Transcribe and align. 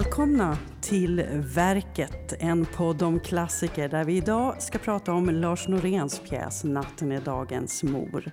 Välkomna 0.00 0.56
till 0.90 1.24
Verket, 1.54 2.34
en 2.38 2.66
podd 2.66 3.02
om 3.02 3.20
klassiker 3.20 3.88
där 3.88 4.04
vi 4.04 4.16
idag 4.16 4.62
ska 4.62 4.78
prata 4.78 5.12
om 5.12 5.30
Lars 5.30 5.68
Noréns 5.68 6.18
pjäs 6.18 6.64
Natten 6.64 7.12
är 7.12 7.20
dagens 7.20 7.82
mor. 7.82 8.30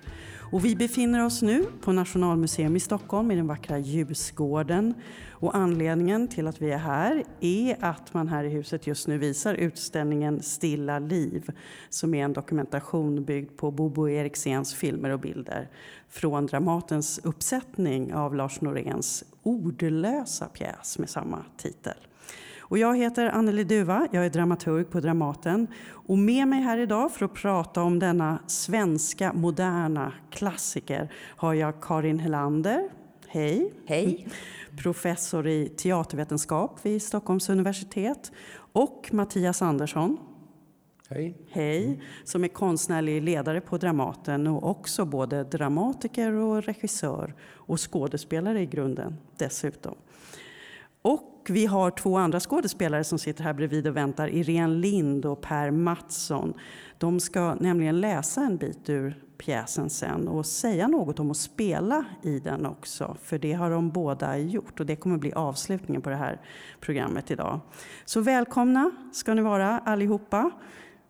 Och 0.52 0.64
vi 0.64 0.76
befinner 0.76 1.24
oss 1.24 1.42
nu 1.42 1.64
på 1.80 1.92
Nationalmuseum 1.92 2.76
i 2.76 2.80
Stockholm 2.80 3.30
i 3.30 3.36
den 3.36 3.46
vackra 3.46 3.78
Ljusgården. 3.78 4.94
Och 5.30 5.56
anledningen 5.56 6.28
till 6.28 6.46
att 6.46 6.62
vi 6.62 6.70
är 6.70 6.78
här 6.78 7.24
är 7.40 7.76
att 7.80 8.14
man 8.14 8.28
här 8.28 8.44
i 8.44 8.48
huset 8.48 8.86
just 8.86 9.08
nu 9.08 9.18
visar 9.18 9.54
utställningen 9.54 10.42
Stilla 10.42 10.98
liv 10.98 11.50
som 11.88 12.14
är 12.14 12.24
en 12.24 12.32
dokumentation 12.32 13.24
byggd 13.24 13.56
på 13.56 13.70
Bobo 13.70 14.08
Eriksens 14.08 14.74
filmer 14.74 15.10
och 15.10 15.20
bilder 15.20 15.68
från 16.08 16.46
Dramatens 16.46 17.20
uppsättning 17.24 18.14
av 18.14 18.34
Lars 18.34 18.60
Noréns 18.60 19.24
ordlösa 19.42 20.46
pjäs 20.46 20.98
med 20.98 21.10
samma 21.10 21.44
titel. 21.56 22.07
Och 22.70 22.78
jag 22.78 22.96
heter 22.96 23.26
Anneli 23.26 23.64
Duva, 23.64 24.08
jag 24.12 24.26
är 24.26 24.30
dramaturg 24.30 24.90
på 24.90 25.00
Dramaten. 25.00 25.66
Och 25.90 26.18
med 26.18 26.48
mig 26.48 26.60
här 26.60 26.78
idag 26.78 27.12
för 27.12 27.24
att 27.24 27.34
prata 27.34 27.82
om 27.82 27.98
denna 27.98 28.38
svenska 28.46 29.32
moderna 29.32 30.12
klassiker 30.30 31.12
har 31.36 31.54
jag 31.54 31.82
Karin 31.82 32.18
Helander. 32.18 32.88
Hej! 33.28 33.72
Hej! 33.86 34.28
Professor 34.82 35.46
i 35.46 35.68
teatervetenskap 35.68 36.78
vid 36.82 37.02
Stockholms 37.02 37.48
universitet. 37.48 38.32
Och 38.72 39.08
Mattias 39.12 39.62
Andersson. 39.62 40.18
Hej. 41.10 41.36
Hej, 41.50 42.02
som 42.24 42.44
är 42.44 42.48
konstnärlig 42.48 43.22
ledare 43.22 43.60
på 43.60 43.78
Dramaten 43.78 44.46
och 44.46 44.70
också 44.70 45.04
både 45.04 45.44
dramatiker 45.44 46.32
och 46.32 46.64
regissör 46.64 47.34
och 47.40 47.92
skådespelare 47.92 48.60
i 48.60 48.66
grunden 48.66 49.16
dessutom. 49.36 49.94
Och 51.02 51.46
vi 51.48 51.66
har 51.66 51.90
två 51.90 52.16
andra 52.16 52.40
skådespelare 52.40 53.04
som 53.04 53.18
sitter 53.18 53.44
här 53.44 53.52
bredvid 53.52 53.86
och 53.86 53.96
väntar, 53.96 54.28
Irene 54.28 54.74
Lind 54.74 55.26
och 55.26 55.40
Per 55.40 55.70
Mattsson. 55.70 56.54
De 56.98 57.20
ska 57.20 57.54
nämligen 57.54 58.00
läsa 58.00 58.40
en 58.40 58.56
bit 58.56 58.88
ur 58.88 59.22
pjäsen 59.38 59.90
sen 59.90 60.28
och 60.28 60.46
säga 60.46 60.88
något 60.88 61.20
om 61.20 61.30
att 61.30 61.36
spela 61.36 62.04
i 62.22 62.40
den 62.40 62.66
också. 62.66 63.16
För 63.22 63.38
det 63.38 63.52
har 63.52 63.70
de 63.70 63.90
båda 63.90 64.38
gjort 64.38 64.80
och 64.80 64.86
det 64.86 64.96
kommer 64.96 65.18
bli 65.18 65.32
avslutningen 65.32 66.02
på 66.02 66.10
det 66.10 66.16
här 66.16 66.40
programmet 66.80 67.30
idag. 67.30 67.60
Så 68.04 68.20
välkomna 68.20 68.90
ska 69.12 69.34
ni 69.34 69.42
vara 69.42 69.78
allihopa. 69.78 70.50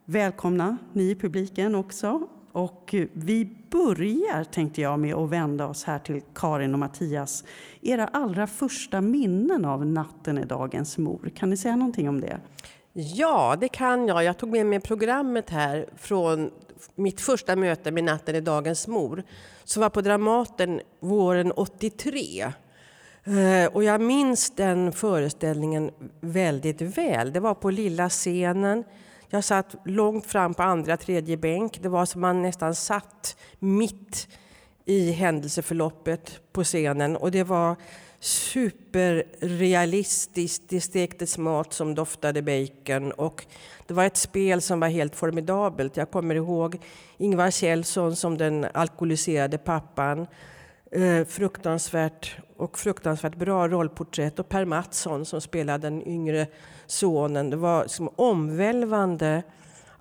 Välkomna 0.05 0.77
ni 0.92 1.11
i 1.11 1.14
publiken 1.14 1.75
också. 1.75 2.28
Och 2.52 2.94
eh, 2.94 3.06
vi 3.12 3.56
börjar, 3.70 4.44
tänkte 4.44 4.80
jag, 4.80 4.98
med 4.98 5.14
att 5.14 5.30
vända 5.30 5.66
oss 5.66 5.84
här 5.84 5.98
till 5.98 6.20
Karin 6.34 6.72
och 6.72 6.78
Mattias. 6.78 7.44
Era 7.82 8.06
allra 8.06 8.46
första 8.46 9.00
minnen 9.00 9.64
av 9.64 9.86
Natten 9.86 10.38
är 10.38 10.44
dagens 10.44 10.98
mor. 10.98 11.30
Kan 11.36 11.50
ni 11.50 11.56
säga 11.56 11.77
någonting 11.77 12.08
om 12.08 12.20
det? 12.20 12.40
Ja, 12.92 13.56
det 13.60 13.68
kan 13.68 14.06
jag. 14.06 14.24
Jag 14.24 14.38
tog 14.38 14.50
med 14.50 14.66
mig 14.66 14.80
programmet 14.80 15.50
här 15.50 15.86
från 15.96 16.50
mitt 16.94 17.20
första 17.20 17.56
möte 17.56 17.90
med 17.90 18.05
Natten 18.05 18.34
är 18.34 18.40
dagens 18.40 18.88
mor 18.88 19.22
som 19.64 19.80
var 19.80 19.90
på 19.90 20.00
Dramaten 20.00 20.80
våren 21.00 21.52
83. 21.52 22.52
Eh, 23.24 23.66
och 23.72 23.84
jag 23.84 24.00
minns 24.00 24.50
den 24.50 24.92
föreställningen 24.92 25.90
väldigt 26.20 26.83
väl. 26.83 27.33
Det 27.33 27.40
var 27.40 27.55
på 27.55 27.70
lilla 27.70 28.08
scenen 28.08 28.84
jag 29.30 29.44
satt 29.44 29.74
långt 29.84 30.26
fram 30.26 30.54
på 30.54 30.62
andra, 30.62 30.96
tredje 30.96 31.36
bänk. 31.36 31.82
Det 31.82 31.88
var 31.88 32.06
som 32.06 32.20
man 32.20 32.42
nästan 32.42 32.74
satt 32.74 33.36
mitt 33.58 34.28
i 34.84 35.12
händelseförloppet 35.12 36.40
på 36.52 36.64
scenen 36.64 37.16
och 37.16 37.30
det 37.30 37.44
var 37.44 37.76
superrealistiskt. 38.20 40.62
Det 40.68 40.80
stektes 40.80 41.38
mat 41.38 41.72
som 41.72 41.94
doftade 41.94 42.42
bacon 42.42 43.12
och 43.12 43.46
det 43.86 43.94
var 43.94 44.05
ett 44.05 44.17
spel 44.17 44.62
som 44.62 44.80
var 44.80 44.88
helt 44.88 45.17
formidabelt. 45.17 45.96
Jag 45.96 46.11
kommer 46.11 46.34
ihåg 46.34 46.78
Ingvar 47.18 47.50
Kjellson 47.50 48.17
som 48.17 48.38
den 48.38 48.67
alkoholiserade 48.74 49.58
pappan. 49.58 50.27
Eh, 50.90 51.24
fruktansvärt 51.24 52.36
och 52.56 52.78
fruktansvärt 52.78 53.36
bra 53.36 53.68
rollporträtt 53.68 54.38
och 54.38 54.48
Per 54.48 54.64
Mattsson 54.64 55.24
som 55.24 55.40
spelade 55.40 55.86
den 55.86 56.08
yngre 56.08 56.46
sonen. 56.86 57.50
Det 57.50 57.56
var 57.56 57.82
liksom 57.82 58.10
omvälvande 58.16 59.42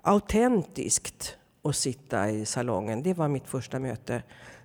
autentiskt 0.02 1.36
att 1.62 1.76
sitta 1.76 2.30
i 2.30 2.46
salongen. 2.46 3.02
Det 3.02 3.14
var 3.14 3.28
mitt 3.28 3.48
första 3.48 3.78
möte 3.78 4.22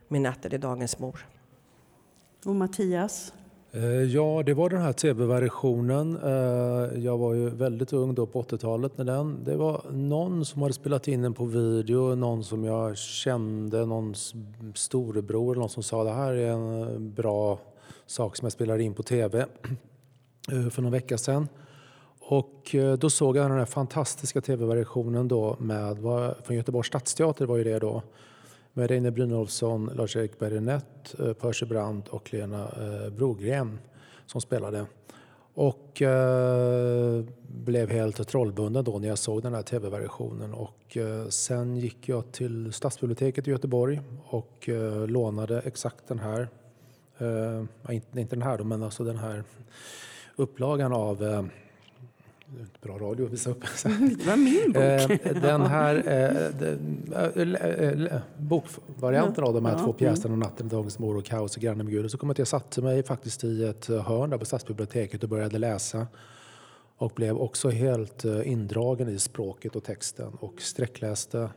med 0.07 0.21
Natten 0.21 0.53
i 0.53 0.57
dagens 0.57 0.99
mor. 0.99 1.27
Och 2.45 2.55
Mattias? 2.55 3.33
Eh, 3.75 4.03
ja, 4.03 4.43
det 4.45 4.53
var 4.53 4.69
den 4.69 4.81
här 4.81 4.93
tv-versionen. 4.93 6.17
Eh, 6.23 7.03
jag 7.03 7.17
var 7.17 7.33
ju 7.33 7.49
väldigt 7.49 7.93
ung 7.93 8.15
då 8.15 8.25
på 8.25 8.41
80-talet 8.41 8.97
när 8.97 9.05
den. 9.05 9.43
Det 9.43 9.55
var 9.55 9.81
någon 9.91 10.45
som 10.45 10.61
hade 10.61 10.73
spelat 10.73 11.07
in 11.07 11.21
den 11.21 11.33
på 11.33 11.45
video, 11.45 12.15
någon 12.15 12.43
som 12.43 12.63
jag 12.63 12.97
kände, 12.97 13.85
någon 13.85 14.15
storebror 14.75 15.51
eller 15.51 15.59
någon 15.59 15.69
som 15.69 15.83
sa 15.83 16.03
det 16.03 16.13
här 16.13 16.33
är 16.33 16.51
en 16.51 16.81
eh, 16.81 16.99
bra 16.99 17.59
sak 18.05 18.35
som 18.35 18.45
jag 18.45 18.51
spelar 18.51 18.79
in 18.79 18.93
på 18.93 19.03
tv 19.03 19.45
för 20.71 20.81
någon 20.81 20.91
vecka 20.91 21.17
sedan. 21.17 21.47
Och 22.19 22.75
då 22.99 23.09
såg 23.09 23.37
jag 23.37 23.51
den 23.51 23.57
här 23.57 23.65
fantastiska 23.65 24.41
tv-versionen 24.41 25.27
då 25.27 25.55
med, 25.59 25.97
från 26.43 26.55
Göteborgs 26.55 26.87
stadsteater 26.87 27.45
var 27.45 27.57
ju 27.57 27.63
det 27.63 27.79
då 27.79 28.03
med 28.73 28.89
Reine 28.89 29.11
Brynolfsson, 29.11 29.91
Lars-Erik 29.95 30.39
Berinett, 30.39 31.19
eh, 31.19 31.33
Percy 31.33 31.65
Brandt 31.65 32.07
och 32.07 32.33
Lena 32.33 32.63
eh, 32.63 33.09
Brogren 33.09 33.79
som 34.25 34.41
spelade. 34.41 34.85
Och 35.53 36.01
eh, 36.01 37.23
blev 37.47 37.89
helt 37.89 38.27
trollbunden 38.27 38.83
då 38.83 38.99
när 38.99 39.07
jag 39.07 39.17
såg 39.17 39.41
den 39.41 39.53
här 39.53 39.61
tv-versionen. 39.61 40.53
Och 40.53 40.97
eh, 40.97 41.27
sen 41.27 41.77
gick 41.77 42.09
jag 42.09 42.31
till 42.31 42.73
Stadsbiblioteket 42.73 43.47
i 43.47 43.51
Göteborg 43.51 44.01
och 44.25 44.69
eh, 44.69 45.07
lånade 45.07 45.59
exakt 45.59 46.07
den 46.07 46.19
här, 46.19 46.47
eh, 47.17 47.93
inte, 47.95 48.19
inte 48.19 48.35
den 48.35 48.43
här 48.43 48.57
då, 48.57 48.63
men 48.63 48.83
alltså 48.83 49.03
den 49.03 49.17
här 49.17 49.43
upplagan 50.35 50.93
av 50.93 51.49
bra 52.81 52.97
radio 52.97 53.25
att 53.25 53.31
visa 53.31 53.49
upp. 53.49 53.63
Det 54.17 54.25
var 54.25 54.37
min 54.37 54.71
bok. 54.71 55.25
Eh, 55.25 55.41
den 55.41 55.61
här 55.61 56.03
eh, 56.07 58.05
eh, 58.05 58.21
bokvarianten 58.37 59.43
av 59.43 59.53
de 59.53 59.65
här 59.65 59.77
två 59.77 59.93
pjäserna, 59.93 60.35
Natten, 60.35 60.67
Dagens 60.67 60.99
mor 60.99 61.17
och 61.17 61.25
Kaos 61.25 61.55
och 61.55 61.61
Granne 61.61 61.83
med 61.83 61.93
Gud. 61.93 62.11
Så 62.11 62.17
kom 62.17 62.29
att 62.29 62.37
jag 62.37 62.47
satte 62.47 62.81
mig 62.81 63.03
faktiskt 63.03 63.43
i 63.43 63.63
ett 63.63 63.87
hörn 63.87 64.29
där 64.29 64.37
på 64.37 64.45
Stadsbiblioteket 64.45 65.23
och 65.23 65.29
började 65.29 65.57
läsa. 65.57 66.07
Och 66.97 67.11
blev 67.15 67.37
också 67.37 67.69
helt 67.69 68.25
indragen 68.25 69.09
i 69.09 69.19
språket 69.19 69.75
och 69.75 69.83
texten 69.83 70.33
och 70.39 70.61
sträckläste 70.61 71.49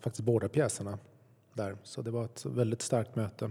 faktiskt 0.00 0.24
båda 0.24 0.48
pjäserna 0.48 0.98
där. 1.54 1.76
Så 1.82 2.02
det 2.02 2.10
var 2.10 2.24
ett 2.24 2.46
väldigt 2.46 2.82
starkt 2.82 3.16
möte. 3.16 3.50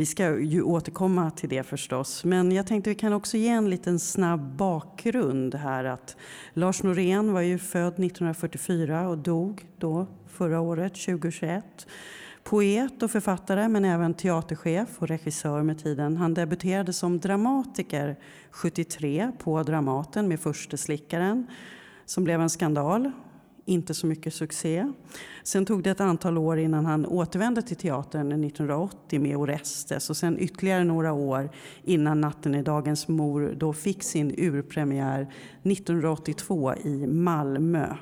Vi 0.00 0.06
ska 0.06 0.40
ju 0.40 0.62
återkomma 0.62 1.30
till 1.30 1.48
det 1.48 1.62
förstås, 1.62 2.24
men 2.24 2.52
jag 2.52 2.66
tänkte 2.66 2.90
vi 2.90 2.96
kan 2.96 3.12
också 3.12 3.36
ge 3.36 3.48
en 3.48 3.70
liten 3.70 3.98
snabb 3.98 4.56
bakgrund 4.56 5.54
här. 5.54 5.84
Att 5.84 6.16
Lars 6.52 6.82
Norén 6.82 7.32
var 7.32 7.40
ju 7.40 7.58
född 7.58 7.92
1944 7.92 9.08
och 9.08 9.18
dog 9.18 9.66
då 9.78 10.06
förra 10.26 10.60
året, 10.60 10.94
2021. 10.94 11.86
Poet 12.42 13.02
och 13.02 13.10
författare, 13.10 13.68
men 13.68 13.84
även 13.84 14.14
teaterchef 14.14 14.88
och 14.98 15.08
regissör 15.08 15.62
med 15.62 15.78
tiden. 15.78 16.16
Han 16.16 16.34
debuterade 16.34 16.92
som 16.92 17.18
dramatiker 17.18 18.16
73 18.50 19.32
på 19.38 19.62
Dramaten 19.62 20.28
med 20.28 20.40
Försteslickaren 20.40 21.46
som 22.04 22.24
blev 22.24 22.40
en 22.40 22.50
skandal 22.50 23.12
inte 23.68 23.94
så 23.94 24.06
mycket 24.06 24.34
succé. 24.34 24.92
Sen 25.42 25.66
tog 25.66 25.82
det 25.82 25.90
ett 25.90 26.00
antal 26.00 26.38
år 26.38 26.58
innan 26.58 26.86
han 26.86 27.06
återvände 27.06 27.62
till 27.62 27.76
teatern 27.76 28.44
1980 28.44 29.20
med 29.20 29.36
Orestes 29.36 30.10
och 30.10 30.16
sen 30.16 30.38
ytterligare 30.38 30.84
några 30.84 31.12
år 31.12 31.50
innan 31.84 32.20
Natten 32.20 32.54
är 32.54 32.62
dagens 32.62 33.08
mor 33.08 33.54
då 33.56 33.72
fick 33.72 34.02
sin 34.02 34.34
urpremiär 34.38 35.20
1982 35.62 36.74
i 36.74 37.06
Malmö. 37.06 37.96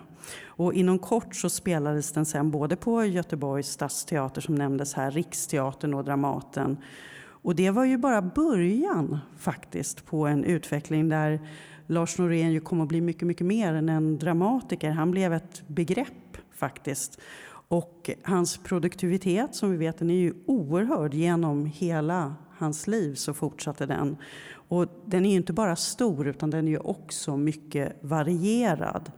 Och 0.47 0.75
inom 0.75 0.99
kort 0.99 1.37
så 1.37 1.51
spelades 1.51 2.13
den 2.13 2.27
sen 2.27 2.51
både 2.51 2.77
på 2.77 3.05
Göteborgs 3.05 3.69
stadsteater 3.69 4.41
som 4.41 4.55
nämndes 4.55 4.95
här, 4.95 5.11
Riksteatern 5.11 5.95
och 5.95 6.05
Dramaten. 6.05 6.77
Och 7.47 7.55
det 7.55 7.71
var 7.71 7.85
ju 7.85 7.99
bara 7.99 8.23
början 8.23 9.19
faktiskt 9.39 10.07
på 10.07 10.27
en 10.27 10.45
utveckling 10.45 11.09
där 11.09 11.41
Lars 11.87 12.19
Norén 12.19 12.53
ju 12.53 12.61
kom 12.61 12.81
att 12.81 12.89
bli 12.89 13.01
mycket, 13.01 13.27
mycket 13.27 13.47
mer 13.47 13.75
än 13.75 13.89
en 13.89 14.19
dramatiker. 14.19 14.91
Han 14.91 15.11
blev 15.11 15.33
ett 15.33 15.63
begrepp 15.67 16.37
faktiskt. 16.53 17.21
Och 17.69 18.11
hans 18.23 18.59
produktivitet, 18.59 19.55
som 19.55 19.71
vi 19.71 19.77
vet, 19.77 19.99
den 19.99 20.11
är 20.11 20.15
ju 20.15 20.35
oerhörd 20.47 21.15
genom 21.15 21.67
hela 21.67 22.35
hans 22.59 22.87
liv 22.87 23.15
så 23.15 23.35
fortsatte 23.35 23.87
den. 23.87 24.17
Och 24.69 24.87
den 25.07 25.27
är 25.27 25.31
ju 25.31 25.37
inte 25.37 25.53
bara 25.53 25.77
stor 25.77 26.29
utan 26.29 26.51
den 26.51 26.67
är 26.67 26.73
ju 26.73 26.79
också 26.79 27.37
mycket 27.37 27.97
varierad. 28.01 29.13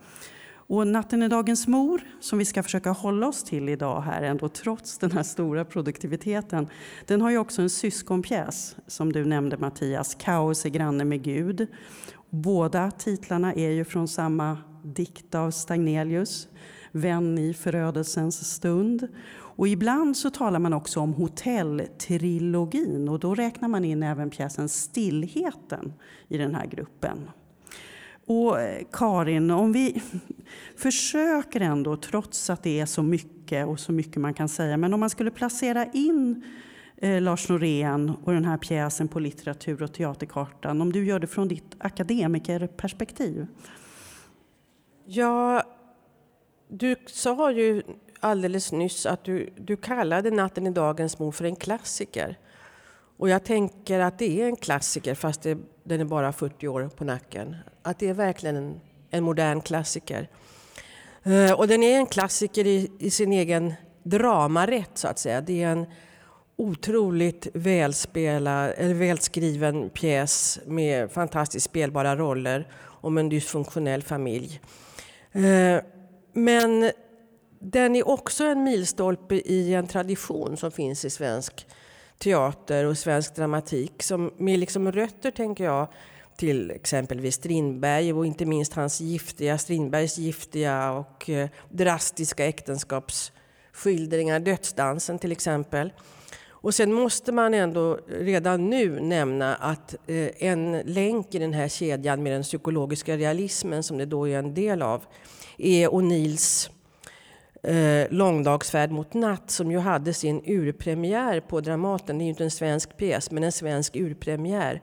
Och 0.71 0.87
Natten 0.87 1.23
är 1.23 1.29
dagens 1.29 1.67
mor, 1.67 2.01
som 2.21 2.39
vi 2.39 2.45
ska 2.45 2.63
försöka 2.63 2.91
hålla 2.91 3.29
oss 3.29 3.45
till 3.45 3.69
idag 3.69 4.01
här 4.01 4.23
ändå 4.23 4.49
trots 4.49 4.99
den 4.99 5.13
här 5.13 5.23
stora 5.23 5.65
produktiviteten, 5.65 6.69
den 7.07 7.21
har 7.21 7.31
ju 7.31 7.39
också 7.39 7.63
en 7.63 7.71
syskonpjäs 7.71 8.77
som 8.87 9.13
du 9.13 9.25
nämnde 9.25 9.57
Mattias, 9.57 10.15
Kaos 10.15 10.65
är 10.67 10.71
granne 10.71 11.05
med 11.05 11.23
Gud. 11.23 11.67
Båda 12.31 12.91
titlarna 12.91 13.55
är 13.55 13.71
ju 13.71 13.85
från 13.85 14.09
samma 14.09 14.59
dikt 14.83 15.35
av 15.35 15.51
Stagnelius, 15.51 16.49
Vän 16.93 17.39
i 17.39 17.55
förödelsens 17.55 18.55
stund. 18.55 19.09
Och 19.59 19.69
ibland 19.69 20.17
så 20.17 20.31
talar 20.31 20.59
man 20.59 20.73
också 20.73 21.01
om 21.01 21.15
hotelltrilogin 21.15 23.09
och 23.09 23.19
då 23.19 23.35
räknar 23.35 23.69
man 23.69 23.85
in 23.85 24.03
även 24.03 24.31
pjäsen 24.31 24.69
Stillheten 24.69 25.93
i 26.29 26.39
den 26.39 26.55
här 26.55 26.67
gruppen. 26.67 27.31
Och 28.27 28.61
eh, 28.61 28.83
Karin, 28.93 29.51
om 29.51 29.73
vi 29.73 30.03
försöker 30.77 31.61
ändå, 31.61 31.97
trots 31.97 32.51
att 32.51 32.63
det 32.63 32.81
är 32.81 32.87
så 32.87 33.03
mycket 33.03 33.67
och 33.67 33.81
så 33.81 33.93
mycket 33.93 34.17
man 34.17 34.35
kan 34.35 34.49
säga, 34.49 34.77
men 34.77 34.95
om 34.95 35.01
man 35.01 35.11
skulle 35.11 35.31
placera 35.31 35.87
in 35.87 36.45
eh, 37.01 37.21
Lars 37.21 37.49
Norén 37.49 38.13
och 38.25 38.33
den 38.33 38.45
här 38.45 38.57
pjäsen 38.57 39.09
på 39.09 39.21
litteratur 39.21 39.83
och 39.83 39.93
teaterkartan, 39.93 40.81
om 40.81 40.93
du 40.93 41.05
gör 41.05 41.19
det 41.19 41.27
från 41.27 41.49
ditt 41.49 41.77
akademikerperspektiv? 41.79 43.47
Ja, 45.07 45.63
du 46.69 46.97
sa 47.07 47.53
ju 47.53 47.83
alldeles 48.21 48.73
nyss 48.73 49.07
att 49.07 49.25
du, 49.25 49.51
du 49.57 49.77
kallade 49.77 50.31
Natten 50.31 50.67
i 50.67 50.71
dagens 50.71 51.19
mor 51.19 51.33
för 51.33 51.45
en 51.45 51.57
klassiker. 51.57 52.39
Och 53.19 53.29
jag 53.29 53.45
tänker 53.45 54.01
att 54.01 54.19
det 54.19 54.43
är 54.43 54.47
en 54.47 54.57
klassiker 54.57 55.15
fast 55.15 55.43
det, 55.43 55.59
den 55.85 56.01
är 56.01 56.05
bara 56.05 56.33
40 56.33 56.69
år 56.69 56.91
på 56.97 57.05
nacken. 57.05 57.57
Att 57.83 57.99
det 57.99 58.09
är 58.09 58.15
verkligen 58.15 58.57
en, 58.57 58.81
en 59.11 59.25
modern 59.25 59.61
klassiker. 59.61 60.29
Uh, 61.27 61.53
och 61.53 61.69
den 61.69 61.83
är 61.83 61.97
en 61.97 62.07
klassiker 62.07 62.67
i, 62.67 62.91
i, 62.99 63.11
sin 63.11 63.33
egen 63.33 63.75
dramarätt 64.03 64.91
så 64.95 65.09
att 65.09 65.19
säga. 65.19 65.41
Det 65.41 65.63
är 65.63 65.69
en 65.69 65.87
otroligt 66.59 67.47
välspelad, 67.55 68.73
eller 68.77 68.95
välskriven 68.95 69.91
pjäs 69.91 70.59
med 70.67 71.13
fantastiskt 71.13 71.67
spelbara 71.67 72.17
roller 72.17 72.69
om 73.01 73.19
en 73.19 73.29
dysfunktionell 73.29 74.03
familj. 74.03 74.61
Eh, 75.33 75.81
men 76.33 76.91
den 77.61 77.97
är 77.97 78.09
också 78.09 78.45
en 78.45 78.65
milstolpe 78.65 79.35
i 79.35 79.75
en 79.75 79.87
tradition 79.87 80.57
som 80.57 80.71
finns 80.71 81.05
i 81.05 81.11
svensk 81.11 81.67
teater 82.19 82.85
och 82.85 82.99
svensk 82.99 83.35
dramatik 83.35 84.03
som 84.03 84.31
med 84.37 84.59
liksom 84.59 84.93
rötter, 84.93 85.31
tänker 85.31 85.65
jag, 85.65 85.89
till 86.37 86.71
exempelvis 86.71 87.35
Strindberg 87.35 88.13
och 88.13 88.27
inte 88.27 88.45
minst 88.45 88.75
hans 88.75 89.01
giftiga, 89.01 89.59
Strindbergs 89.59 90.19
giftiga 90.19 90.91
och 90.91 91.31
eh, 91.31 91.49
drastiska 91.69 92.47
äktenskapsskildringar, 92.47 94.41
Dödsdansen 94.41 95.19
till 95.19 95.33
exempel. 95.33 95.93
Och 96.61 96.75
sen 96.75 96.93
måste 96.93 97.33
man 97.33 97.55
ändå 97.55 97.99
redan 98.09 98.71
nu 98.71 99.01
nämna 99.01 99.55
att 99.55 99.95
eh, 100.07 100.29
en 100.39 100.83
länk 100.85 101.35
i 101.35 101.39
den 101.39 101.53
här 101.53 101.69
kedjan 101.69 102.23
med 102.23 102.33
den 102.33 102.43
psykologiska 102.43 103.17
realismen 103.17 103.83
som 103.83 103.99
det 103.99 104.07
då 104.07 104.29
är 104.29 104.39
en 104.39 104.55
del 104.55 104.83
av 104.83 105.05
är 105.59 105.89
O'Neills 105.89 106.71
eh, 107.63 108.07
Långdagsfärd 108.11 108.91
mot 108.91 109.15
natt 109.15 109.51
som 109.51 109.71
ju 109.71 109.79
hade 109.79 110.15
sin 110.15 110.43
urpremiär 110.47 111.41
på 111.41 111.61
Dramaten. 111.61 112.19
Det 112.19 112.23
är 112.23 112.25
ju 112.25 112.31
inte 112.31 112.45
en 112.45 112.51
svensk 112.51 112.97
pjäs, 112.97 113.31
men 113.31 113.45
en 113.45 113.53
svensk 113.53 113.97
urpremiär. 113.97 114.83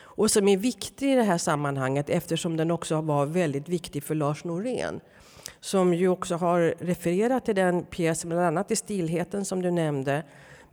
Och 0.00 0.30
som 0.30 0.48
är 0.48 0.56
viktig 0.56 1.12
i 1.12 1.14
det 1.14 1.22
här 1.22 1.38
sammanhanget 1.38 2.10
eftersom 2.10 2.56
den 2.56 2.70
också 2.70 3.00
var 3.00 3.26
väldigt 3.26 3.68
viktig 3.68 4.02
för 4.04 4.14
Lars 4.14 4.44
Norén 4.44 5.00
som 5.60 5.94
ju 5.94 6.08
också 6.08 6.34
har 6.34 6.74
refererat 6.78 7.44
till 7.44 7.54
den 7.54 7.84
pjäsen, 7.84 8.28
bland 8.28 8.46
annat 8.46 8.70
i 8.70 8.76
Stillheten 8.76 9.44
som 9.44 9.62
du 9.62 9.70
nämnde, 9.70 10.22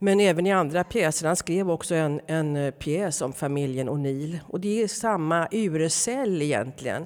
men 0.04 0.20
även 0.20 0.48
i 0.48 0.52
andra 0.52 0.84
pjäser. 0.84 1.28
Han 1.28 1.36
skrev 1.36 1.72
också 1.72 1.96
en, 1.96 2.22
en 2.28 2.56
eh, 2.56 2.72
pjäs 2.72 3.22
om 3.22 3.34
familjen 3.34 3.90
O'Neill. 3.90 4.40
Och 4.48 4.60
det 4.60 4.84
är 4.84 4.88
samma 4.88 5.48
urcell 5.52 6.42
egentligen 6.42 7.06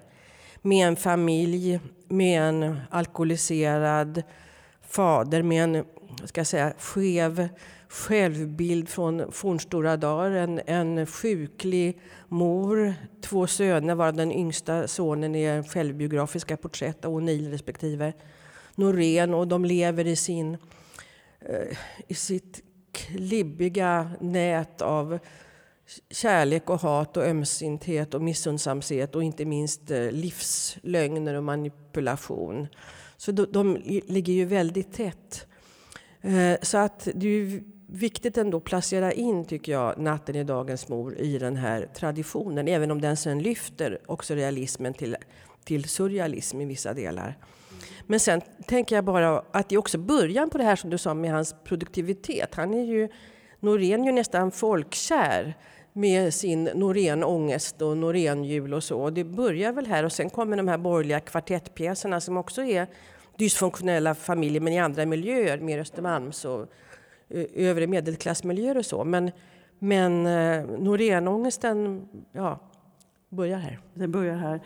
med 0.62 0.88
en 0.88 0.96
familj 0.96 1.80
med 2.08 2.42
en 2.42 2.80
alkoholiserad 2.90 4.24
fader 4.82 5.42
med 5.42 5.64
en 5.64 5.86
ska 6.26 6.40
jag 6.40 6.48
säga, 6.48 6.74
skev 6.78 7.50
självbild 7.88 8.90
från 8.90 9.32
fornstora 9.32 9.98
dagar. 9.98 10.32
En, 10.32 10.62
en 10.66 11.06
sjuklig 11.06 12.00
mor, 12.28 12.94
två 13.22 13.48
söner 13.48 13.96
varav 13.96 14.14
den 14.14 14.32
yngsta 14.32 14.88
sonen 14.88 15.36
är 15.36 15.64
självbiografiska 15.64 16.58
porträtt 16.58 17.06
av 17.06 17.14
O'Neill 17.14 17.52
respektive 17.52 18.14
Norén 18.76 19.34
och 19.34 19.48
de 19.48 19.66
lever 19.66 20.08
i, 20.08 20.16
sin, 20.16 20.58
eh, 21.40 21.78
i 22.08 22.14
sitt 22.14 22.64
klibbiga 22.98 24.12
nät 24.20 24.82
av 24.82 25.20
kärlek 26.10 26.70
och 26.70 26.82
hat 26.82 27.18
och 27.18 27.24
ömsinthet 27.24 28.14
och 28.14 28.22
missundsamhet 28.22 29.16
och 29.16 29.24
inte 29.24 29.46
minst 29.46 29.92
eh, 29.92 30.12
livslögner 30.12 31.34
och 31.34 31.44
manipulation. 31.44 32.68
Så 33.18 33.32
de, 33.32 33.46
de 33.52 33.78
ligger 34.08 34.34
ju 34.34 34.46
väldigt 34.46 34.94
tätt. 34.94 35.48
Eh, 36.22 36.58
så 36.62 36.78
att 36.78 37.08
det 37.16 37.28
är 37.28 37.64
viktigt 37.88 38.38
ändå 38.38 38.58
att 38.58 38.64
placera 38.64 39.12
in, 39.12 39.46
tycker 39.46 39.72
jag, 39.72 39.98
Natten 39.98 40.36
i 40.36 40.44
dagens 40.44 40.88
mor 40.88 41.16
i 41.16 41.38
den 41.38 41.56
här 41.56 41.90
traditionen. 41.96 42.68
Även 42.68 42.92
om 42.92 43.02
den 43.02 43.18
sen 43.18 43.40
lyfter 43.40 43.98
också 44.06 44.36
realismen 44.36 44.94
till, 44.94 45.16
till 45.64 45.90
surrealism 45.90 46.62
i 46.62 46.66
vissa 46.66 46.94
delar. 46.94 47.38
Men 48.08 48.20
sen 48.20 48.42
tänker 48.68 48.96
jag 48.96 49.06
bara 49.06 49.44
att 49.52 49.70
det 49.70 49.76
är 49.76 49.80
också 49.80 49.98
början 49.98 50.50
på 50.50 50.58
det 50.58 50.64
här 50.64 50.76
som 50.76 50.90
du 50.90 50.98
sa 50.98 51.14
med 51.14 51.32
hans 51.32 51.56
produktivitet. 51.64 52.56
Han 52.56 52.74
är 52.74 52.84
ju, 52.84 53.10
Norén 53.60 54.02
är 54.02 54.06
ju 54.06 54.12
nästan 54.12 54.52
folkkär 54.52 55.58
med 55.94 56.34
sin 56.34 56.64
Norén-ångest 56.64 57.82
och 57.82 57.98
Norén-jul 57.98 58.74
och 58.74 58.84
så. 58.84 59.10
Det 59.10 59.24
börjar 59.24 59.72
väl 59.72 59.86
här 59.86 60.04
och 60.04 60.12
sen 60.12 60.30
kommer 60.30 60.58
de 60.58 60.68
här 60.68 60.78
borgerliga 60.78 61.20
kvartettpjäserna 61.20 62.22
som 62.22 62.38
också 62.38 62.64
är 62.64 62.88
dysfunktionella 63.38 64.16
familjer 64.16 64.62
men 64.62 64.74
i 64.74 64.80
andra 64.80 65.06
miljöer, 65.06 65.60
mer 65.60 65.80
Östermalms 65.80 66.46
och 66.46 66.66
övre 67.56 67.88
medelklassmiljöer 67.88 68.78
och 68.78 68.86
så. 68.86 69.04
Men, 69.04 69.32
men 69.80 70.26
eh, 70.26 70.66
Norénångesten 70.80 72.08
ja, 72.32 72.60
börjar 73.30 73.58
här. 73.58 73.80
Den 73.94 74.12
börjar 74.12 74.36
här. 74.36 74.62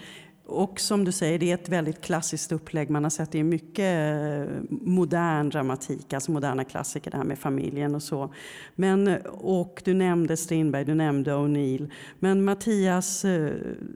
Och 0.52 0.80
som 0.80 1.06
du 1.06 1.12
säger, 1.12 1.40
det 1.40 1.52
är 1.52 1.54
ett 1.54 1.70
väldigt 1.70 2.02
klassiskt 2.02 2.52
upplägg. 2.52 2.90
Man 2.90 3.04
har 3.04 3.10
sett 3.10 3.32
det 3.32 3.38
i 3.38 3.44
mycket 3.44 3.80
eh, 3.80 4.56
modern 4.70 5.50
dramatik, 5.50 6.14
alltså 6.14 6.32
moderna 6.32 6.64
klassiker, 6.64 7.12
det 7.12 7.18
här 7.18 7.24
med 7.24 7.40
familjen 7.40 7.96
och 7.96 8.04
så. 8.04 8.34
Men, 8.76 9.18
och 9.28 9.82
du 9.86 9.94
nämnde 9.94 10.38
Strindberg, 10.38 10.86
du 10.86 10.94
nämnde 10.94 11.32
O'Neill. 11.32 11.92
Men 12.20 12.44
Mattias, 12.44 13.26
eh, 13.26 13.54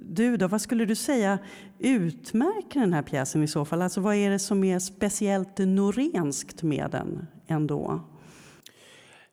du 0.09 0.37
då, 0.37 0.47
vad 0.47 0.61
skulle 0.61 0.85
du 0.85 0.95
säga 0.95 1.39
utmärker 1.79 2.79
den 2.79 2.93
här 2.93 3.01
pjäsen 3.01 3.43
i 3.43 3.47
så 3.47 3.65
fall? 3.65 3.81
Alltså 3.81 4.01
vad 4.01 4.15
är 4.15 4.29
det 4.29 4.39
som 4.39 4.63
är 4.63 4.79
speciellt 4.79 5.57
norenskt 5.57 6.63
med 6.63 6.87
den 6.91 7.27
ändå? 7.47 8.01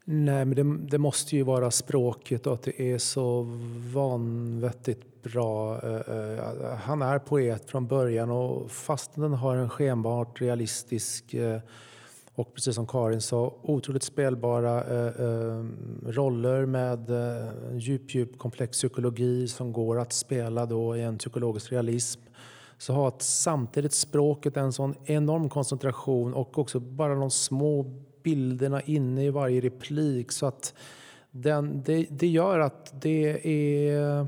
Nej, 0.05 0.45
men 0.45 0.55
det, 0.55 0.91
det, 0.91 0.99
måste 0.99 1.37
ju 1.37 1.43
vara 1.43 1.71
språket 1.71 2.47
och 2.47 2.55
att 2.55 2.63
det 2.63 2.93
är 2.93 2.99
så 2.99 3.47
vanvettigt 3.95 5.23
bra. 5.23 5.81
Eh, 5.83 6.17
eh, 6.17 6.75
han 6.77 7.03
är 7.03 7.19
poet 7.19 7.71
från 7.71 7.87
början 7.87 8.31
och 8.31 8.71
fast 8.71 9.15
den 9.15 9.33
har 9.33 9.57
en 9.57 9.71
skenbart 9.71 10.41
realistisk 10.41 11.35
eh, 11.35 11.61
och 12.35 12.55
precis 12.55 12.75
som 12.75 12.87
Karin 12.87 13.21
sa, 13.21 13.55
otroligt 13.63 14.03
spelbara 14.03 14.83
roller 16.07 16.67
med 16.67 17.11
djup, 17.81 18.15
djup 18.15 18.39
komplex 18.39 18.79
psykologi 18.79 19.49
som 19.49 19.73
går 19.73 19.99
att 19.99 20.13
spela 20.13 20.67
då 20.67 20.97
i 20.97 21.03
en 21.03 21.19
psykologisk 21.19 21.73
realism 21.73 22.21
så 22.79 22.93
har 22.93 23.15
samtidigt 23.19 23.93
språket 23.93 24.57
en 24.57 24.73
sån 24.73 24.95
enorm 25.05 25.49
koncentration 25.49 26.35
och 26.35 26.59
också 26.59 26.81
bara 26.81 27.15
de 27.15 27.31
små 27.31 27.85
bilderna 28.23 28.83
inne 28.83 29.25
i 29.25 29.31
varje 29.31 29.61
replik. 29.61 30.33
Så 30.33 30.47
att 30.47 30.75
den, 31.31 31.83
det, 31.83 32.07
det 32.11 32.27
gör 32.27 32.59
att 32.59 32.93
det 33.03 33.47
är... 33.87 34.27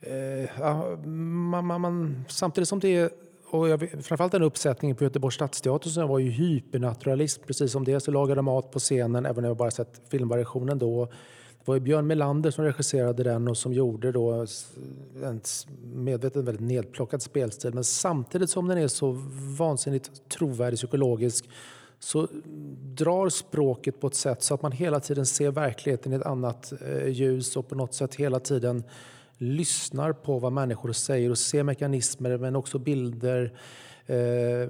Eh, 0.00 0.98
man, 1.06 1.66
man, 1.66 1.80
man, 1.80 2.24
samtidigt 2.28 2.68
som 2.68 2.80
det 2.80 2.96
är 2.96 3.10
och 3.54 3.68
jag, 3.68 3.80
framförallt 3.80 4.32
den 4.32 4.42
uppsättningen 4.42 4.96
på 4.96 5.04
Göteborgs 5.04 5.34
stadsteater 5.34 5.88
som 5.88 6.08
var 6.08 6.18
ju 6.18 6.30
hypernaturalist. 6.30 7.46
Precis 7.46 7.72
som 7.72 7.84
det 7.84 8.00
så 8.00 8.10
lagade 8.10 8.42
mat 8.42 8.70
på 8.70 8.78
scenen, 8.78 9.26
även 9.26 9.44
om 9.44 9.48
jag 9.48 9.56
bara 9.56 9.70
sett 9.70 10.00
filmvariationen 10.10 10.78
då. 10.78 11.04
Det 11.58 11.64
var 11.64 11.74
ju 11.74 11.80
Björn 11.80 12.06
Melander 12.06 12.50
som 12.50 12.64
regisserade 12.64 13.22
den 13.22 13.48
och 13.48 13.56
som 13.56 13.72
gjorde 13.72 14.12
då 14.12 14.46
en 15.24 15.40
medvetet 15.82 16.44
väldigt 16.44 16.66
nedplockad 16.66 17.22
spelstil. 17.22 17.74
Men 17.74 17.84
samtidigt 17.84 18.50
som 18.50 18.68
den 18.68 18.78
är 18.78 18.88
så 18.88 19.16
vansinnigt 19.58 20.28
trovärdig 20.28 20.76
psykologisk 20.76 21.48
så 22.04 22.28
drar 22.94 23.28
språket 23.28 24.00
på 24.00 24.06
ett 24.06 24.14
sätt 24.14 24.42
så 24.42 24.54
att 24.54 24.62
man 24.62 24.72
hela 24.72 25.00
tiden 25.00 25.26
ser 25.26 25.50
verkligheten 25.50 26.12
i 26.12 26.16
ett 26.16 26.22
annat 26.22 26.72
eh, 26.86 27.08
ljus 27.08 27.56
och 27.56 27.68
på 27.68 27.74
något 27.74 27.94
sätt 27.94 28.14
hela 28.14 28.40
tiden 28.40 28.84
lyssnar 29.38 30.12
på 30.12 30.38
vad 30.38 30.52
människor 30.52 30.92
säger 30.92 31.30
och 31.30 31.38
ser 31.38 31.62
mekanismer 31.62 32.38
men 32.38 32.56
också 32.56 32.78
bilder. 32.78 33.52
eh, 34.06 34.68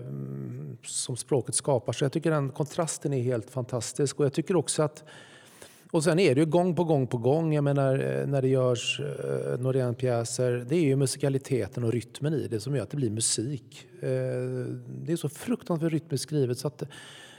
som 0.83 1.17
språket 1.17 1.55
skapar. 1.55 1.93
Så 1.93 2.05
jag 2.05 2.13
tycker 2.13 2.31
den 2.31 2.51
kontrasten 2.51 3.13
är 3.13 3.23
helt 3.23 3.51
fantastisk. 3.51 4.21
Och 4.21 4.25
jag 4.25 4.33
tycker 4.33 4.57
också 4.57 4.83
att 4.83 5.05
och 5.95 6.05
sen 6.05 6.19
är 6.19 6.35
det 6.35 6.41
ju 6.41 6.47
gång 6.47 6.75
på 6.75 6.85
gång 6.85 7.07
på 7.07 7.19
gång. 7.19 7.55
Jag 7.55 7.65
menar, 7.65 7.95
eh, 7.95 8.27
när 8.27 8.43
det 8.43 8.49
görs 8.49 9.01
eh, 9.01 9.61
Norén-pjäser, 9.61 10.67
det 10.69 10.77
är 10.77 10.81
ju 10.81 10.97
musikaliteten 10.97 11.85
och 11.85 11.93
rytmen 11.93 12.35
i 12.35 12.49
det 12.49 12.61
som 12.61 12.77
gör 12.77 12.83
att 12.83 12.91
det 12.91 12.97
blir 12.97 13.11
musik. 13.11 13.87
Eh, 14.01 14.09
det 14.87 15.13
är 15.13 15.17
så 15.17 15.29
fruktansvärt 15.29 15.93
rytmiskt 15.93 16.23
skrivet 16.23 16.59
så 16.59 16.69
att 16.69 16.83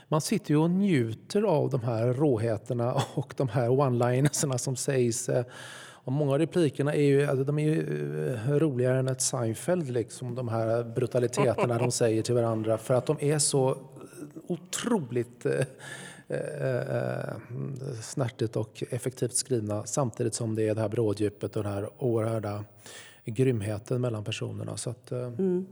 man 0.08 0.20
sitter 0.20 0.50
ju 0.50 0.56
och 0.56 0.70
njuter 0.70 1.42
av 1.42 1.70
de 1.70 1.80
här 1.80 2.06
råheterna 2.06 2.94
och 3.14 3.34
de 3.36 3.48
här 3.48 3.68
one-linerserna 3.68 4.58
som 4.58 4.76
sägs. 4.76 5.28
Eh, 5.28 5.44
och 5.78 6.12
många 6.12 6.32
av 6.32 6.38
replikerna 6.38 6.94
är 6.94 7.06
ju, 7.06 7.26
alltså, 7.26 7.44
de 7.44 7.58
är 7.58 7.68
ju 7.68 8.34
eh, 8.34 8.50
roligare 8.50 8.98
än 8.98 9.08
ett 9.08 9.20
Seinfeld, 9.20 9.90
liksom, 9.90 10.34
de 10.34 10.48
här 10.48 10.84
brutaliteterna 10.84 11.78
de 11.78 11.90
säger 11.90 12.22
till 12.22 12.34
varandra. 12.34 12.78
För 12.78 12.94
att 12.94 13.06
de 13.06 13.16
är 13.20 13.38
så 13.38 13.76
otroligt 14.48 15.46
eh, 15.46 15.64
Eh, 16.28 16.96
eh, 16.96 17.36
snärtigt 18.02 18.56
och 18.56 18.84
effektivt 18.90 19.36
skrivna 19.36 19.86
samtidigt 19.86 20.34
som 20.34 20.54
det 20.54 20.68
är 20.68 20.74
det 20.74 20.80
här 20.80 20.88
bråddjupet 20.88 21.56
och 21.56 21.62
den 21.62 21.72
här 21.72 21.88
oerhörda 21.98 22.64
grymheten 23.24 24.00
mellan 24.00 24.24
personerna. 24.24 24.76
Så 24.76 24.90
att, 24.90 25.12
eh, 25.12 25.18
mm. 25.18 25.66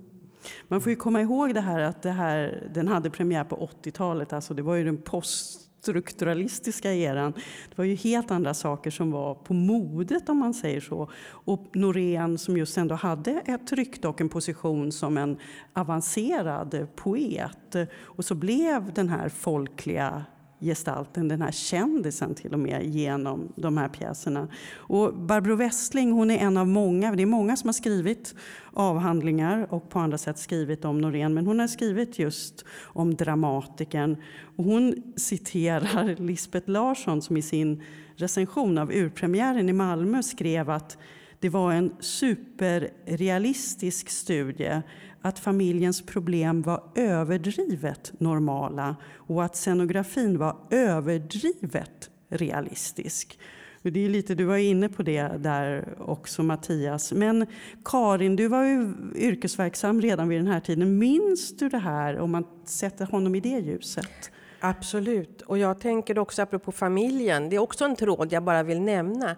Man 0.68 0.80
får 0.80 0.90
ju 0.90 0.96
komma 0.96 1.20
ihåg 1.20 1.54
det 1.54 1.60
här 1.60 1.80
att 1.80 2.02
det 2.02 2.10
här, 2.10 2.68
den 2.74 2.88
hade 2.88 3.10
premiär 3.10 3.44
på 3.44 3.56
80-talet, 3.56 4.32
alltså 4.32 4.54
det 4.54 4.62
var 4.62 4.74
ju 4.74 4.84
den 4.84 4.96
poststrukturalistiska 4.96 6.94
eran. 6.94 7.32
Det 7.68 7.78
var 7.78 7.84
ju 7.84 7.94
helt 7.94 8.30
andra 8.30 8.54
saker 8.54 8.90
som 8.90 9.10
var 9.10 9.34
på 9.34 9.54
modet 9.54 10.28
om 10.28 10.38
man 10.38 10.54
säger 10.54 10.80
så. 10.80 11.10
Och 11.26 11.66
Norén 11.72 12.38
som 12.38 12.56
just 12.56 12.76
ändå 12.76 12.94
hade 12.94 13.30
ett 13.30 13.72
rykte 13.72 14.08
och 14.08 14.20
en 14.20 14.28
position 14.28 14.92
som 14.92 15.18
en 15.18 15.36
avancerad 15.72 16.86
poet. 16.96 17.76
Och 18.02 18.24
så 18.24 18.34
blev 18.34 18.92
den 18.92 19.08
här 19.08 19.28
folkliga 19.28 20.24
gestalten, 20.60 21.28
den 21.28 21.42
här 21.42 21.50
kändisen 21.50 22.34
till 22.34 22.52
och 22.52 22.58
med, 22.58 22.86
genom 22.86 23.52
de 23.56 23.76
här 23.76 23.88
pjäserna. 23.88 24.48
Och 24.76 25.14
Barbro 25.14 25.56
Westling 25.56 26.12
hon 26.12 26.30
är 26.30 26.38
en 26.38 26.56
av 26.56 26.68
många, 26.68 27.12
det 27.12 27.22
är 27.22 27.26
många 27.26 27.56
som 27.56 27.68
har 27.68 27.72
skrivit 27.72 28.34
avhandlingar 28.72 29.66
och 29.70 29.90
på 29.90 29.98
andra 29.98 30.18
sätt 30.18 30.38
skrivit 30.38 30.84
om 30.84 30.98
Norén, 30.98 31.34
men 31.34 31.46
hon 31.46 31.60
har 31.60 31.66
skrivit 31.66 32.18
just 32.18 32.64
om 32.82 33.14
dramatikern. 33.14 34.16
Och 34.56 34.64
hon 34.64 34.94
citerar 35.16 36.16
Lisbeth 36.18 36.70
Larsson 36.70 37.22
som 37.22 37.36
i 37.36 37.42
sin 37.42 37.82
recension 38.16 38.78
av 38.78 38.92
urpremiären 38.92 39.68
i 39.68 39.72
Malmö 39.72 40.22
skrev 40.22 40.70
att 40.70 40.98
det 41.44 41.48
var 41.48 41.72
en 41.72 41.92
superrealistisk 42.00 44.08
studie 44.08 44.82
att 45.24 45.38
familjens 45.38 46.06
problem 46.06 46.62
var 46.62 46.82
överdrivet 46.94 48.12
normala 48.18 48.96
och 49.16 49.44
att 49.44 49.56
scenografin 49.56 50.38
var 50.38 50.56
överdrivet 50.70 52.10
realistisk. 52.28 53.38
Det 53.82 54.04
är 54.04 54.08
lite, 54.08 54.34
du 54.34 54.44
var 54.44 54.56
inne 54.56 54.88
på 54.88 55.02
det 55.02 55.28
där 55.38 55.94
också 55.98 56.42
Mattias. 56.42 57.12
Men 57.12 57.46
Karin, 57.84 58.36
du 58.36 58.48
var 58.48 58.64
ju 58.64 58.94
yrkesverksam 59.16 60.00
redan 60.00 60.28
vid 60.28 60.38
den 60.38 60.46
här 60.46 60.60
tiden. 60.60 60.98
Minns 60.98 61.56
du 61.56 61.68
det 61.68 61.78
här 61.78 62.18
om 62.18 62.30
man 62.30 62.44
sätter 62.64 63.06
honom 63.06 63.34
i 63.34 63.40
det 63.40 63.58
ljuset? 63.58 64.30
Absolut. 64.60 65.42
Och 65.42 65.58
jag 65.58 65.80
tänker 65.80 66.18
också 66.18 66.42
apropå 66.42 66.72
familjen, 66.72 67.48
det 67.48 67.56
är 67.56 67.60
också 67.60 67.84
en 67.84 67.96
tråd 67.96 68.32
jag 68.32 68.44
bara 68.44 68.62
vill 68.62 68.80
nämna 68.80 69.36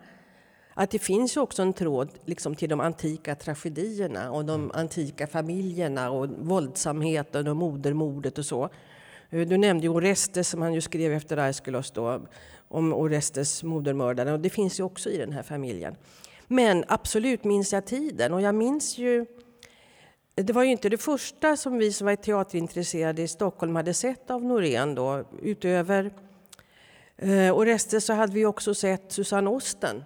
att 0.78 0.90
det 0.90 0.98
finns 0.98 1.36
också 1.36 1.62
en 1.62 1.72
tråd 1.72 2.10
liksom, 2.24 2.54
till 2.54 2.68
de 2.68 2.80
antika 2.80 3.34
tragedierna 3.34 4.30
och 4.30 4.44
de 4.44 4.70
antika 4.74 5.26
familjerna 5.26 6.10
och 6.10 6.28
våldsamheten 6.38 7.48
och 7.48 7.56
modermordet 7.56 8.38
och 8.38 8.46
så. 8.46 8.68
Eh, 9.30 9.48
du 9.48 9.56
nämnde 9.56 9.88
Orestes 9.88 10.48
som 10.48 10.62
han 10.62 10.74
ju 10.74 10.80
skrev 10.80 11.12
efter 11.12 11.36
Aeschylus 11.36 11.90
då, 11.90 12.20
om 12.68 12.92
Orestes 12.92 13.62
modermördare 13.62 14.32
och 14.32 14.40
det 14.40 14.50
finns 14.50 14.80
ju 14.80 14.84
också 14.84 15.10
i 15.10 15.16
den 15.16 15.32
här 15.32 15.42
familjen. 15.42 15.96
Men 16.46 16.84
absolut 16.88 17.44
minns 17.44 17.72
jag 17.72 17.86
tiden 17.86 18.34
och 18.34 18.40
jag 18.40 18.54
minns 18.54 18.98
ju 18.98 19.26
det 20.34 20.52
var 20.52 20.62
ju 20.62 20.70
inte 20.70 20.88
det 20.88 20.98
första 20.98 21.56
som 21.56 21.78
vi 21.78 21.92
som 21.92 22.06
var 22.06 22.16
teaterintresserade 22.16 23.22
i 23.22 23.28
Stockholm 23.28 23.76
hade 23.76 23.94
sett 23.94 24.30
av 24.30 24.44
Norén 24.44 24.94
då. 24.94 25.24
Utöver 25.42 26.10
eh, 27.16 27.56
Orestes 27.56 28.04
så 28.04 28.12
hade 28.12 28.32
vi 28.32 28.46
också 28.46 28.74
sett 28.74 29.12
Susanne 29.12 29.50
Osten 29.50 30.04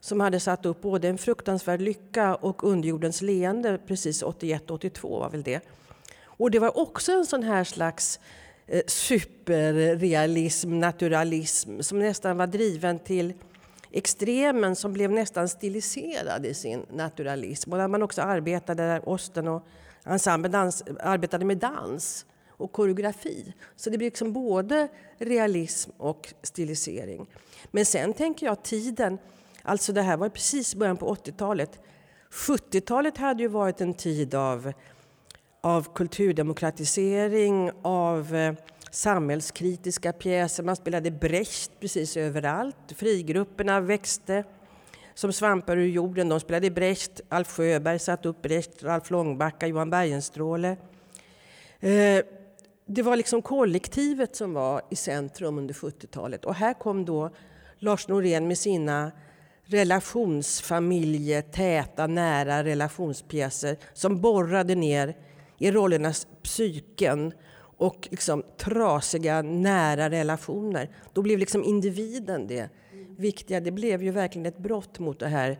som 0.00 0.20
hade 0.20 0.40
satt 0.40 0.66
upp 0.66 0.80
både 0.80 1.08
En 1.08 1.18
fruktansvärd 1.18 1.80
lycka 1.80 2.34
och 2.34 2.64
Underjordens 2.64 3.22
leende 3.22 3.78
precis 3.86 4.22
81-82 4.22 5.08
var 5.08 5.30
väl 5.30 5.42
det. 5.42 5.60
Och 6.24 6.50
det 6.50 6.58
var 6.58 6.78
också 6.78 7.12
en 7.12 7.26
sån 7.26 7.42
här 7.42 7.64
slags 7.64 8.20
eh, 8.66 8.82
superrealism, 8.86 10.78
naturalism 10.78 11.80
som 11.80 11.98
nästan 11.98 12.36
var 12.36 12.46
driven 12.46 12.98
till 12.98 13.34
extremen 13.92 14.76
som 14.76 14.92
blev 14.92 15.10
nästan 15.10 15.48
stiliserad 15.48 16.46
i 16.46 16.54
sin 16.54 16.86
naturalism. 16.92 17.72
Och 17.72 17.78
där 17.78 17.88
man 17.88 18.02
också 18.02 18.22
arbetade, 18.22 18.82
där 18.82 19.08
Osten 19.08 19.48
och 19.48 19.66
ensemblen 20.04 20.52
dans, 20.52 20.82
arbetade 21.00 21.44
med 21.44 21.58
dans 21.58 22.26
och 22.48 22.72
koreografi. 22.72 23.54
Så 23.76 23.90
det 23.90 23.98
blir 23.98 24.06
liksom 24.06 24.32
både 24.32 24.88
realism 25.18 25.90
och 25.96 26.34
stilisering. 26.42 27.26
Men 27.70 27.86
sen 27.86 28.12
tänker 28.12 28.46
jag 28.46 28.62
tiden 28.62 29.18
Alltså 29.62 29.92
det 29.92 30.02
här 30.02 30.16
var 30.16 30.28
precis 30.28 30.74
början 30.74 30.96
på 30.96 31.14
80-talet. 31.14 31.80
70-talet 32.30 33.18
hade 33.18 33.42
ju 33.42 33.48
varit 33.48 33.80
en 33.80 33.94
tid 33.94 34.34
av, 34.34 34.72
av 35.60 35.94
kulturdemokratisering, 35.94 37.70
av 37.82 38.34
eh, 38.34 38.54
samhällskritiska 38.90 40.12
pjäser. 40.12 40.62
Man 40.62 40.76
spelade 40.76 41.10
Brecht 41.10 41.70
precis 41.80 42.16
överallt. 42.16 42.76
Frigrupperna 42.96 43.80
växte 43.80 44.44
som 45.14 45.32
svampar 45.32 45.76
ur 45.76 45.88
jorden. 45.88 46.28
De 46.28 46.40
spelade 46.40 46.70
Brecht, 46.70 47.20
Alf 47.28 47.48
Sjöberg 47.48 47.98
satte 47.98 48.28
upp 48.28 48.42
Brecht, 48.42 48.82
Ralf 48.82 49.10
Långbacka, 49.10 49.66
Johan 49.66 49.90
Bergenstråle. 49.90 50.76
Eh, 51.80 52.24
det 52.86 53.02
var 53.02 53.16
liksom 53.16 53.42
kollektivet 53.42 54.36
som 54.36 54.52
var 54.52 54.82
i 54.90 54.96
centrum 54.96 55.58
under 55.58 55.74
70-talet. 55.74 56.44
Och 56.44 56.54
här 56.54 56.74
kom 56.74 57.04
då 57.04 57.30
Lars 57.78 58.08
Norén 58.08 58.48
med 58.48 58.58
sina 58.58 59.12
relationsfamilje, 59.70 61.42
täta, 61.42 62.06
nära 62.06 62.64
relationspjäser 62.64 63.76
som 63.92 64.20
borrade 64.20 64.74
ner 64.74 65.16
i 65.58 65.70
rollernas 65.70 66.26
psyken 66.42 67.32
och 67.76 68.08
liksom 68.10 68.42
trasiga, 68.58 69.42
nära 69.42 70.10
relationer. 70.10 70.90
Då 71.12 71.22
blev 71.22 71.38
liksom 71.38 71.64
individen 71.64 72.46
det 72.46 72.70
viktiga. 73.16 73.60
Det 73.60 73.70
blev 73.70 74.02
ju 74.02 74.10
verkligen 74.10 74.46
ett 74.46 74.58
brott 74.58 74.98
mot 74.98 75.18
det 75.18 75.28
här 75.28 75.58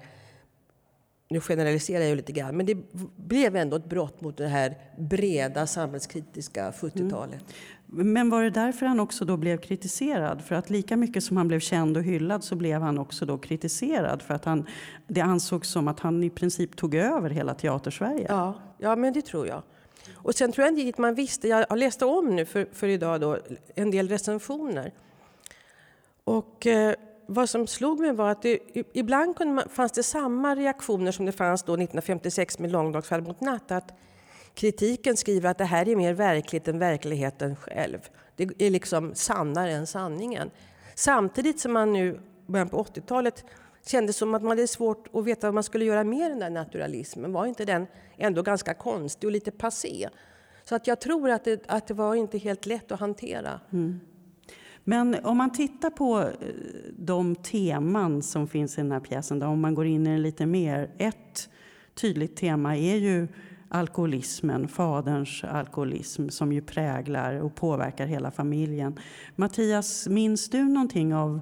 nu 1.30 1.40
generaliserar 1.40 2.04
jag 2.04 2.16
lite 2.16 2.32
grann, 2.32 2.56
men 2.56 2.66
det 2.66 2.74
blev 3.16 3.56
ändå 3.56 3.76
ett 3.76 3.84
brott 3.84 4.20
mot 4.20 4.36
det 4.36 4.48
här 4.48 4.78
breda 4.98 5.66
samhällskritiska 5.66 6.70
70-talet. 6.70 7.40
Mm. 7.40 7.44
Men 7.92 8.30
var 8.30 8.42
det 8.42 8.50
därför 8.50 8.86
han 8.86 9.00
också 9.00 9.24
då 9.24 9.36
blev 9.36 9.56
kritiserad? 9.56 10.42
För 10.44 10.54
att 10.54 10.70
lika 10.70 10.96
mycket 10.96 11.24
som 11.24 11.36
han 11.36 11.48
blev 11.48 11.60
känd 11.60 11.96
och 11.96 12.02
hyllad 12.02 12.44
så 12.44 12.56
blev 12.56 12.80
han 12.80 12.98
också 12.98 13.26
då 13.26 13.38
kritiserad 13.38 14.22
för 14.22 14.34
att 14.34 14.44
han, 14.44 14.66
det 15.06 15.20
ansågs 15.20 15.68
som 15.68 15.88
att 15.88 16.00
han 16.00 16.24
i 16.24 16.30
princip 16.30 16.76
tog 16.76 16.94
över 16.94 17.30
hela 17.30 17.54
teatersverige. 17.54 18.26
Ja, 18.28 18.54
ja 18.78 18.96
men 18.96 19.12
det 19.12 19.22
tror 19.22 19.46
jag. 19.46 19.62
Och 20.14 20.34
sen 20.34 20.52
tror 20.52 20.66
jag 20.66 20.88
att 20.88 20.98
man 20.98 21.14
visste, 21.14 21.48
jag 21.48 21.78
läste 21.78 22.04
om 22.04 22.36
nu 22.36 22.44
för, 22.44 22.66
för 22.72 22.88
idag 22.88 23.20
då, 23.20 23.38
en 23.74 23.90
del 23.90 24.08
recensioner. 24.08 24.92
Och 26.24 26.66
eh, 26.66 26.94
vad 27.26 27.48
som 27.48 27.66
slog 27.66 28.00
mig 28.00 28.12
var 28.12 28.30
att 28.30 28.42
det, 28.42 28.58
ibland 28.92 29.36
kunde 29.36 29.54
man, 29.54 29.68
fanns 29.68 29.92
det 29.92 30.02
samma 30.02 30.54
reaktioner 30.54 31.12
som 31.12 31.26
det 31.26 31.32
fanns 31.32 31.62
då 31.62 31.72
1956 31.72 32.58
med 32.58 32.72
Långdagsfall 32.72 33.22
mot 33.22 33.40
natt. 33.40 33.70
Att 33.70 33.92
kritiken 34.60 35.16
skriver 35.16 35.50
att 35.50 35.58
det 35.58 35.64
här 35.64 35.88
är 35.88 35.96
mer 35.96 36.14
verkligt 36.14 36.68
än 36.68 36.78
verkligheten 36.78 37.56
själv. 37.56 37.98
Det 38.36 38.48
är 38.58 38.70
liksom 38.70 39.14
sannare 39.14 39.72
än 39.72 39.86
sanningen. 39.86 40.50
Samtidigt 40.94 41.60
som 41.60 41.72
man 41.72 41.92
nu, 41.92 42.20
början 42.46 42.68
på 42.68 42.84
80-talet, 42.84 43.44
kände 43.86 44.12
som 44.12 44.34
att 44.34 44.42
man 44.42 44.48
hade 44.48 44.66
svårt 44.66 45.08
att 45.12 45.24
veta 45.24 45.46
vad 45.46 45.54
man 45.54 45.62
skulle 45.62 45.84
göra 45.84 46.04
med 46.04 46.30
den 46.30 46.38
där 46.38 46.50
naturalismen. 46.50 47.32
Var 47.32 47.46
inte 47.46 47.64
den 47.64 47.86
ändå 48.16 48.42
ganska 48.42 48.74
konstig 48.74 49.28
och 49.28 49.32
lite 49.32 49.50
passé? 49.50 50.08
Så 50.64 50.74
att 50.74 50.86
jag 50.86 51.00
tror 51.00 51.30
att 51.30 51.44
det, 51.44 51.64
att 51.66 51.86
det 51.86 51.94
var 51.94 52.14
inte 52.14 52.38
helt 52.38 52.66
lätt 52.66 52.92
att 52.92 53.00
hantera. 53.00 53.60
Mm. 53.72 54.00
Men 54.84 55.24
om 55.24 55.36
man 55.36 55.52
tittar 55.52 55.90
på 55.90 56.18
eh, 56.20 56.28
de 56.98 57.36
teman 57.36 58.22
som 58.22 58.48
finns 58.48 58.78
i 58.78 58.80
den 58.80 58.92
här 58.92 59.00
pjäsen, 59.00 59.38
då, 59.38 59.46
om 59.46 59.60
man 59.60 59.74
går 59.74 59.86
in 59.86 60.06
i 60.06 60.10
den 60.10 60.22
lite 60.22 60.46
mer. 60.46 60.90
Ett 60.98 61.48
tydligt 61.94 62.36
tema 62.36 62.76
är 62.76 62.96
ju 62.96 63.28
alkoholismen, 63.70 64.68
faderns 64.68 65.44
alkoholism 65.44 66.28
som 66.28 66.52
ju 66.52 66.62
präglar 66.62 67.34
och 67.34 67.54
påverkar 67.54 68.06
hela 68.06 68.30
familjen. 68.30 68.98
Mattias, 69.36 70.08
minns 70.08 70.50
du 70.50 70.64
någonting 70.64 71.14
av 71.14 71.40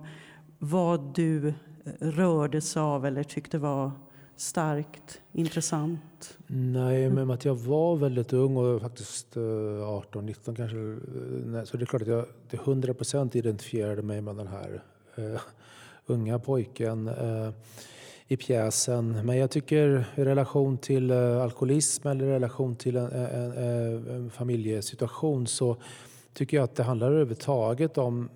vad 0.59 1.15
du 1.15 1.55
rördes 2.01 2.77
av 2.77 3.07
eller 3.07 3.23
tyckte 3.23 3.59
var 3.59 3.91
starkt, 4.37 5.21
intressant? 5.33 6.39
Nej, 6.47 7.11
men 7.11 7.31
att 7.31 7.45
jag 7.45 7.55
var 7.55 7.97
väldigt 7.97 8.33
ung 8.33 8.57
och 8.57 8.81
faktiskt 8.81 9.37
eh, 9.37 9.89
18, 9.89 10.27
19 10.27 10.55
kanske. 10.55 10.79
Eh, 10.79 11.65
så 11.65 11.77
det 11.77 11.85
är 11.85 11.87
klart 11.87 12.03
att 12.03 12.09
jag 12.09 12.25
till 12.51 12.59
100 12.59 12.95
procent 12.95 13.37
identifierade 13.37 14.03
mig 14.03 14.21
med 14.21 14.37
den 14.37 14.47
här 14.47 14.83
uh, 15.19 15.41
unga 16.07 16.39
pojken 16.39 17.09
uh, 17.09 17.51
i 18.29 18.37
pjäsen. 18.37 19.21
Men 19.25 19.37
jag 19.37 19.51
tycker 19.51 20.05
i 20.17 20.25
relation 20.25 20.79
till 20.79 21.11
eh, 21.11 21.43
alkoholism 21.43 22.09
eller 22.09 22.25
i 22.25 22.29
relation 22.29 22.77
till 22.77 22.97
en, 22.97 23.13
en, 23.13 23.53
en, 24.09 24.31
familjesituation 24.31 25.47
så 25.47 25.77
tycker 26.35 26.57
jag 26.57 26.65
att 26.65 26.77
det 26.77 26.83
handlar 26.83 27.07
överhuvudtaget 27.07 27.99
om 27.99 28.29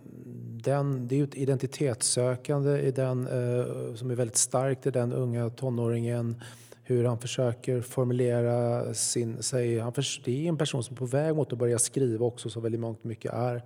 den, 0.64 1.08
det 1.08 1.20
är 1.20 1.24
ett 1.24 1.34
identitetssökande 1.34 2.80
i 2.80 2.90
den, 2.90 3.26
eh, 3.26 3.94
som 3.94 4.10
är 4.10 4.14
väldigt 4.14 4.36
starkt 4.36 4.86
i 4.86 4.90
den 4.90 5.12
unga 5.12 5.50
tonåringen. 5.50 6.42
Hur 6.84 7.04
han 7.04 7.18
försöker 7.18 7.80
formulera 7.80 8.94
sin, 8.94 9.42
sig. 9.42 9.78
Han 9.78 9.92
för, 9.92 10.04
det 10.24 10.44
är 10.44 10.48
en 10.48 10.56
person 10.56 10.84
som 10.84 10.94
är 10.94 10.98
på 10.98 11.06
väg 11.06 11.36
mot 11.36 11.52
att 11.52 11.58
börja 11.58 11.78
skriva 11.78 12.26
också, 12.26 12.50
så 12.50 12.60
väldigt 12.60 12.80
mångt 12.80 13.04
mycket 13.04 13.32
är 13.32 13.62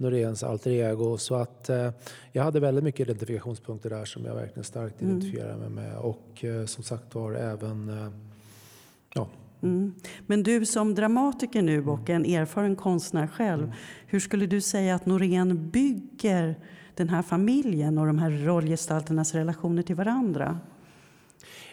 Noréns 0.00 0.42
alter 0.42 0.70
ego. 0.70 1.18
Så 1.18 1.34
att, 1.34 1.68
eh, 1.68 1.90
jag 2.32 2.42
hade 2.42 2.60
väldigt 2.60 2.84
mycket 2.84 3.00
identifikationspunkter 3.00 3.90
där 3.90 4.04
som 4.04 4.24
jag 4.24 4.34
verkligen 4.34 4.64
starkt 4.64 5.00
mm. 5.00 5.16
identifierar 5.16 5.56
mig 5.56 5.70
med. 5.70 5.96
Och 5.96 6.44
eh, 6.44 6.66
som 6.66 6.84
sagt 6.84 7.14
var 7.14 7.32
även 7.32 7.88
eh, 7.88 8.08
ja, 9.14 9.28
Mm. 9.62 9.94
Men 10.26 10.42
du 10.42 10.66
som 10.66 10.94
dramatiker 10.94 11.62
nu 11.62 11.86
och 11.86 12.10
en 12.10 12.24
erfaren 12.24 12.76
konstnär 12.76 13.26
själv, 13.26 13.62
mm. 13.62 13.74
hur 14.06 14.20
skulle 14.20 14.46
du 14.46 14.60
säga 14.60 14.94
att 14.94 15.06
Norén 15.06 15.70
bygger 15.70 16.56
den 16.94 17.08
här 17.08 17.22
familjen 17.22 17.98
och 17.98 18.06
de 18.06 18.18
här 18.18 18.30
rollgestalternas 18.30 19.34
relationer 19.34 19.82
till 19.82 19.96
varandra? 19.96 20.58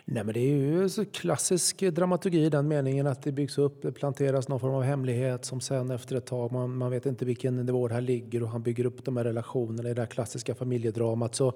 Nej, 0.10 0.24
men 0.24 0.34
det 0.34 0.40
är 0.40 0.56
ju 0.56 0.90
så 0.90 1.06
klassisk 1.06 1.80
dramaturgi 1.80 2.46
i 2.46 2.50
den 2.50 2.68
meningen 2.68 3.08
att 3.08 3.22
det 3.24 3.32
byggs 3.32 3.58
upp, 3.58 3.82
det 3.82 3.92
planteras 3.92 4.48
någon 4.48 4.60
form 4.60 4.74
av 4.74 4.84
hemlighet 4.84 5.46
som 5.46 5.62
sen 5.62 5.92
efter 5.92 6.16
ett 6.16 6.26
tag, 6.26 6.52
man, 6.52 6.78
man 6.78 6.92
vet 6.92 7.06
inte 7.06 7.26
vilken 7.26 7.66
nivå 7.66 7.88
det 7.88 7.94
här 7.94 8.02
ligger 8.02 8.44
och 8.44 8.50
han 8.50 8.62
bygger 8.62 8.86
upp 8.86 9.06
de 9.06 9.18
här 9.18 9.24
relationerna 9.24 9.90
i 9.90 9.94
det 9.94 10.02
här 10.02 10.08
klassiska 10.08 10.56
familjedramat. 10.56 11.36
Så 11.36 11.54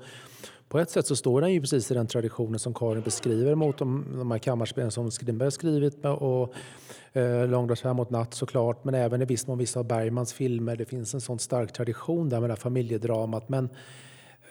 på 0.70 0.80
ett 0.80 0.90
sätt 0.90 1.08
så 1.08 1.16
står 1.16 1.42
den 1.42 1.54
ju 1.54 1.62
precis 1.62 1.92
i 1.92 1.94
den 1.94 2.08
traditionen 2.08 2.60
som 2.60 2.74
Karin 2.74 3.02
beskriver 3.02 3.56
mot 3.56 3.78
de, 3.78 4.06
de 4.18 4.32
här 4.32 4.38
kammarspelen 4.38 4.92
som 4.92 5.12
Strindberg 5.12 5.52
skrivit 5.52 6.04
med 6.04 6.12
och 6.12 6.54
eh, 7.14 7.48
Långdals 7.48 7.84
mot 7.84 8.10
natt 8.10 8.34
såklart, 8.34 8.84
men 8.84 8.96
även 8.96 9.22
i 9.22 9.26
viss 9.26 9.48
mån 9.48 9.58
vissa 9.58 9.80
av 9.80 9.88
Bergmans 9.88 10.34
filmer. 10.34 10.76
Det 10.76 10.86
finns 10.86 11.14
en 11.14 11.22
sån 11.22 11.40
stark 11.40 11.74
tradition 11.74 12.30
där 12.30 12.40
med 12.40 12.50
det 12.50 12.54
här 12.54 12.60
familjedramat. 12.60 13.50
Men 13.50 13.70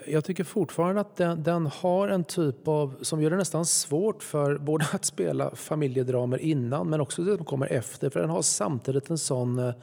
jag 0.07 0.25
tycker 0.25 0.45
fortfarande 0.45 1.00
att 1.00 1.16
den, 1.16 1.42
den, 1.42 1.66
har 1.66 2.09
en 2.09 2.25
typ 2.25 2.69
av, 2.69 2.95
som 3.02 3.23
gör 3.23 3.30
det 3.30 3.37
nästan 3.37 3.66
svårt 3.66 4.23
för 4.23 4.59
både 4.59 4.87
att 4.92 5.04
spela 5.04 5.50
familjedramer 5.54 6.38
innan 6.38 6.90
men 6.90 7.00
också 7.00 7.23
det 7.23 7.37
som 7.37 7.45
kommer 7.45 7.73
efter. 7.73 8.11
För 8.11 8.21
den 8.21 8.30
har 8.30 8.42
samtidigt 8.42 9.11
en 9.11 9.19
sån 9.19 9.59
eh, 9.59 9.75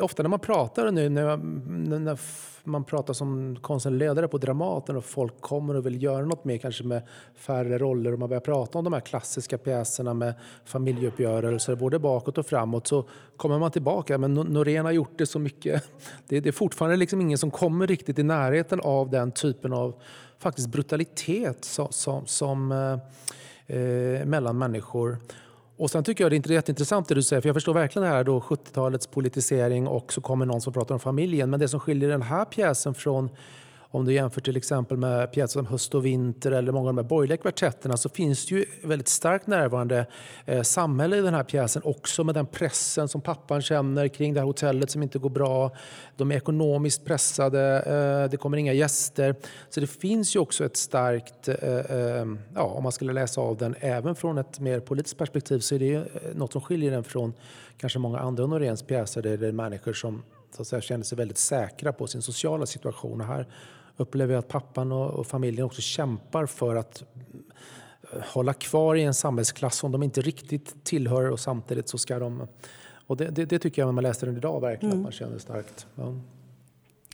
Ofta 0.00 0.22
när 0.22 0.30
man 0.30 0.38
pratar 0.38 0.90
nu, 0.90 1.08
när, 1.08 1.36
när 1.98 2.18
man 2.64 2.84
pratar 2.84 3.14
som 3.14 3.56
konstnärlig 3.60 4.30
på 4.30 4.38
Dramaten 4.38 4.96
och 4.96 5.04
folk 5.04 5.40
kommer 5.40 5.76
och 5.76 5.86
vill 5.86 6.02
göra 6.02 6.24
något 6.24 6.44
mer, 6.44 6.58
kanske 6.58 6.84
med 6.84 7.02
färre 7.34 7.78
roller 7.78 8.12
och 8.12 8.18
man 8.18 8.28
börjar 8.28 8.40
prata 8.40 8.78
om 8.78 8.84
de 8.84 8.92
här 8.92 9.00
klassiska 9.00 9.58
pjäserna 9.58 10.14
med 10.14 10.34
familjeuppgörelser 10.64 11.74
både 11.74 11.98
bakåt 11.98 12.38
och 12.38 12.46
framåt 12.46 12.86
så 12.86 13.08
kommer 13.36 13.58
man 13.58 13.70
tillbaka. 13.70 14.18
Men 14.18 14.34
Norén 14.34 14.84
har 14.84 14.92
gjort 14.92 15.18
det 15.18 15.26
så 15.26 15.38
mycket. 15.38 15.84
Det, 16.28 16.40
det 16.40 16.48
är 16.48 16.52
fortfarande 16.52 16.96
liksom 16.96 17.20
ingen 17.20 17.38
som 17.38 17.50
kommer 17.50 17.86
riktigt 17.86 18.18
i 18.18 18.22
närheten 18.22 18.80
av 18.80 19.10
den 19.10 19.32
typen 19.32 19.72
av 19.72 19.94
faktiskt 20.38 20.68
brutalitet 20.68 21.64
som, 21.64 21.88
som, 21.90 22.26
som 22.26 22.72
eh, 22.72 22.98
eh 23.76 24.26
mellan 24.26 24.58
människor. 24.58 25.18
Och 25.76 25.90
sen 25.90 26.04
tycker 26.04 26.24
jag 26.24 26.30
det 26.30 26.50
är 26.50 26.52
jätteintressant 26.52 27.08
det 27.08 27.14
du 27.14 27.22
säger, 27.22 27.40
för 27.40 27.48
jag 27.48 27.56
förstår 27.56 27.74
verkligen 27.74 28.08
det 28.08 28.14
här 28.14 28.24
då 28.24 28.40
70-talets 28.40 29.06
politisering 29.06 29.86
och 29.86 30.12
så 30.12 30.20
kommer 30.20 30.46
någon 30.46 30.60
som 30.60 30.72
pratar 30.72 30.94
om 30.94 31.00
familjen. 31.00 31.50
Men 31.50 31.60
det 31.60 31.68
som 31.68 31.80
skiljer 31.80 32.08
den 32.08 32.22
här 32.22 32.44
pjäsen 32.44 32.94
från 32.94 33.30
om 33.94 34.04
du 34.04 34.12
jämför 34.12 34.40
till 34.40 34.56
exempel 34.56 34.96
med 34.96 35.32
pjäser 35.32 35.52
som 35.52 35.66
Höst 35.66 35.94
och 35.94 36.06
vinter 36.06 36.52
eller 36.52 36.72
många 36.72 36.88
av 36.88 36.94
de 36.94 37.02
här 37.02 37.08
borgerliga 37.08 37.36
kvartetterna 37.36 37.96
så 37.96 38.08
finns 38.08 38.46
det 38.46 38.54
ju 38.54 38.64
väldigt 38.82 39.08
starkt 39.08 39.46
närvarande 39.46 40.06
eh, 40.46 40.62
samhälle 40.62 41.16
i 41.16 41.20
den 41.20 41.34
här 41.34 41.44
pjäsen 41.44 41.82
också 41.84 42.24
med 42.24 42.34
den 42.34 42.46
pressen 42.46 43.08
som 43.08 43.20
pappan 43.20 43.62
känner 43.62 44.08
kring 44.08 44.34
det 44.34 44.40
här 44.40 44.46
hotellet 44.46 44.90
som 44.90 45.02
inte 45.02 45.18
går 45.18 45.30
bra. 45.30 45.70
De 46.16 46.32
är 46.32 46.36
ekonomiskt 46.36 47.04
pressade, 47.04 47.60
eh, 47.76 48.30
det 48.30 48.36
kommer 48.36 48.56
inga 48.56 48.72
gäster. 48.72 49.34
Så 49.70 49.80
det 49.80 49.86
finns 49.86 50.36
ju 50.36 50.40
också 50.40 50.64
ett 50.64 50.76
starkt, 50.76 51.48
eh, 51.48 51.54
eh 51.54 52.26
ja, 52.54 52.62
om 52.62 52.82
man 52.82 52.92
skulle 52.92 53.12
läsa 53.12 53.40
av 53.40 53.56
den 53.56 53.74
även 53.80 54.14
från 54.14 54.38
ett 54.38 54.60
mer 54.60 54.80
politiskt 54.80 55.18
perspektiv 55.18 55.58
så 55.58 55.74
är 55.74 55.78
det 55.78 55.84
ju 55.84 55.96
eh, 55.96 56.04
något 56.34 56.52
som 56.52 56.60
skiljer 56.60 56.90
den 56.90 57.04
från 57.04 57.32
kanske 57.78 57.98
många 57.98 58.18
andra 58.18 58.46
Noréns 58.46 58.82
pjäser 58.82 59.22
där 59.22 59.36
det 59.36 59.48
är 59.48 59.52
människor 59.52 59.92
som 59.92 60.22
så 60.56 60.62
att 60.62 60.68
säga, 60.68 60.80
känner 60.80 61.04
sig 61.04 61.18
väldigt 61.18 61.38
säkra 61.38 61.92
på 61.92 62.06
sin 62.06 62.22
sociala 62.22 62.66
situation. 62.66 63.20
Och 63.20 63.26
här 63.26 63.46
upplever 63.96 64.34
jag 64.34 64.38
att 64.38 64.48
pappan 64.48 64.92
och, 64.92 65.26
familjen 65.26 65.66
också 65.66 65.80
kämpar 65.80 66.46
för 66.46 66.76
att 66.76 67.02
eh, 68.12 68.20
hålla 68.32 68.54
kvar 68.54 68.94
i 68.94 69.02
en 69.02 69.14
samhällsklass 69.14 69.76
som 69.76 69.92
de 69.92 70.02
inte 70.02 70.20
riktigt 70.20 70.84
tillhör 70.84 71.30
och 71.30 71.40
samtidigt 71.40 71.88
så 71.88 71.98
ska 71.98 72.18
de... 72.18 72.46
Och 73.06 73.16
det, 73.16 73.30
det, 73.30 73.44
det 73.44 73.58
tycker 73.58 73.82
jag 73.82 73.86
när 73.86 73.92
man 73.92 74.04
läser 74.04 74.26
den 74.26 74.36
idag 74.36 74.60
verkligen 74.60 74.92
mm. 74.92 75.00
att 75.00 75.04
man 75.04 75.12
känner 75.12 75.38
starkt. 75.38 75.86
Ja. 75.94 76.14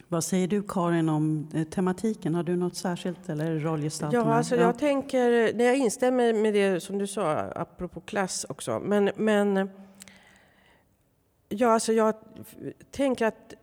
Vad 0.09 0.25
säger 0.25 0.49
du 0.49 0.63
Karin 0.63 1.09
om 1.09 1.49
eh, 1.55 1.65
tematiken? 1.65 2.35
Har 2.35 2.43
du 2.43 2.57
något 2.57 2.77
särskilt 2.77 3.29
eller 3.29 3.59
rollgestaltning? 3.59 4.21
Ja, 4.21 4.35
alltså 4.35 4.57
jag 4.57 4.79
tänker, 4.79 5.61
jag 5.63 5.77
instämmer 5.77 6.33
med 6.33 6.55
det 6.55 6.83
som 6.83 6.99
du 6.99 7.07
sa 7.07 7.33
apropå 7.37 8.01
klass 8.01 8.47
också. 8.49 8.81
Men, 8.81 9.11
men 9.17 9.71
ja, 11.49 11.69
alltså 11.69 11.93
jag 11.93 12.15
tänker 12.91 13.27
att 13.27 13.55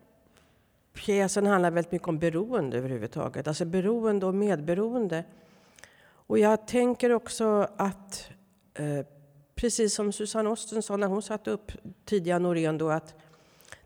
pjäsen 0.98 1.46
handlar 1.46 1.72
väldigt 1.72 1.92
mycket 1.92 2.08
om 2.08 2.20
beroende 2.20 2.78
överhuvudtaget. 2.78 3.48
Alltså 3.48 3.66
beroende 3.66 4.26
och 4.26 4.36
medberoende. 4.36 5.24
Och 6.28 6.40
jag 6.40 6.68
tänker 6.68 7.12
också 7.12 7.68
att, 7.78 8.30
eh, 8.74 9.06
precis 9.56 9.94
som 9.94 10.12
Susanne 10.12 10.50
Osten 10.50 10.82
sa 10.82 10.98
när 10.98 11.08
hon 11.08 11.22
satte 11.22 11.52
upp 11.52 11.72
tidiga 12.06 12.40
Norén, 12.40 12.78
då, 12.78 12.90
att 12.90 13.16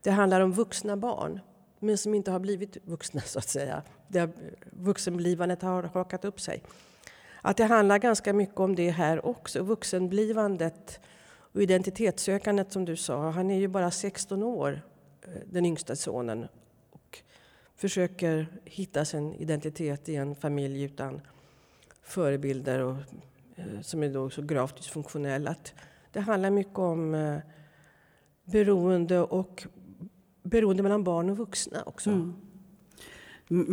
det 0.01 0.11
handlar 0.11 0.41
om 0.41 0.51
vuxna 0.51 0.97
barn, 0.97 1.39
men 1.79 1.97
som 1.97 2.13
inte 2.13 2.31
har 2.31 2.39
blivit 2.39 2.77
vuxna 2.83 3.21
så 3.25 3.39
att 3.39 3.49
säga. 3.49 3.83
Det, 4.07 4.29
vuxenblivandet 4.71 5.61
har 5.61 5.83
hakat 5.83 6.25
upp 6.25 6.41
sig. 6.41 6.63
Att 7.41 7.57
det 7.57 7.65
handlar 7.65 7.97
ganska 7.97 8.33
mycket 8.33 8.59
om 8.59 8.75
det 8.75 8.89
här 8.89 9.25
också, 9.25 9.63
vuxenblivandet 9.63 10.99
och 11.53 11.61
identitetssökandet 11.61 12.71
som 12.71 12.85
du 12.85 12.95
sa. 12.95 13.29
Han 13.29 13.51
är 13.51 13.59
ju 13.59 13.67
bara 13.67 13.91
16 13.91 14.43
år, 14.43 14.81
eh, 15.21 15.29
den 15.45 15.65
yngsta 15.65 15.95
sonen 15.95 16.47
försöker 17.81 18.47
hitta 18.65 19.05
sin 19.05 19.33
identitet 19.33 20.09
i 20.09 20.15
en 20.15 20.35
familj 20.35 20.83
utan 20.83 21.21
förebilder 22.03 22.79
och 22.79 22.95
eh, 23.55 23.81
som 23.81 24.03
är 24.03 24.09
då 24.09 24.29
så 24.29 24.41
gravt 24.41 24.77
dysfunktionell. 24.77 25.47
Att 25.47 25.73
det 26.11 26.19
handlar 26.19 26.49
mycket 26.49 26.79
om 26.79 27.13
eh, 27.13 27.37
beroende 28.43 29.19
och 29.19 29.67
beroende 30.43 30.83
mellan 30.83 31.03
barn 31.03 31.29
och 31.29 31.37
vuxna 31.37 31.83
också. 31.85 32.09
Mm. 32.09 32.33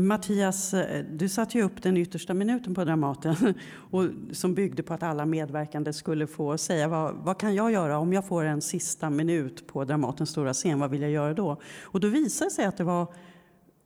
Mattias, 0.07 0.75
eh, 0.75 1.05
du 1.13 1.29
satte 1.29 1.59
ju 1.59 1.65
upp 1.65 1.83
den 1.83 1.97
yttersta 1.97 2.35
minuten 2.35 2.75
på 2.75 2.85
Dramaten 2.85 3.55
och 3.91 4.05
som 4.33 4.55
byggde 4.55 4.83
på 4.83 4.95
att 4.95 5.03
alla 5.03 5.27
medverkande 5.27 5.93
skulle 5.93 6.27
få 6.27 6.59
säga 6.59 6.89
vad, 6.89 7.15
vad 7.15 7.41
kan 7.41 7.55
jag 7.55 7.73
göra 7.73 7.99
om 7.99 8.13
jag 8.13 8.27
får 8.27 8.45
en 8.45 8.61
sista 8.61 9.11
minut 9.11 9.67
på 9.67 9.85
Dramatens 9.85 10.31
stora 10.31 10.53
scen, 10.53 10.79
vad 10.79 10.91
vill 10.91 11.03
jag 11.03 11.11
göra 11.11 11.35
då? 11.35 11.61
Och 11.83 12.01
då 12.01 12.09
visade 12.09 12.51
det 12.51 12.55
sig 12.55 12.65
att 12.65 12.77
det 12.77 12.85
var 12.85 13.13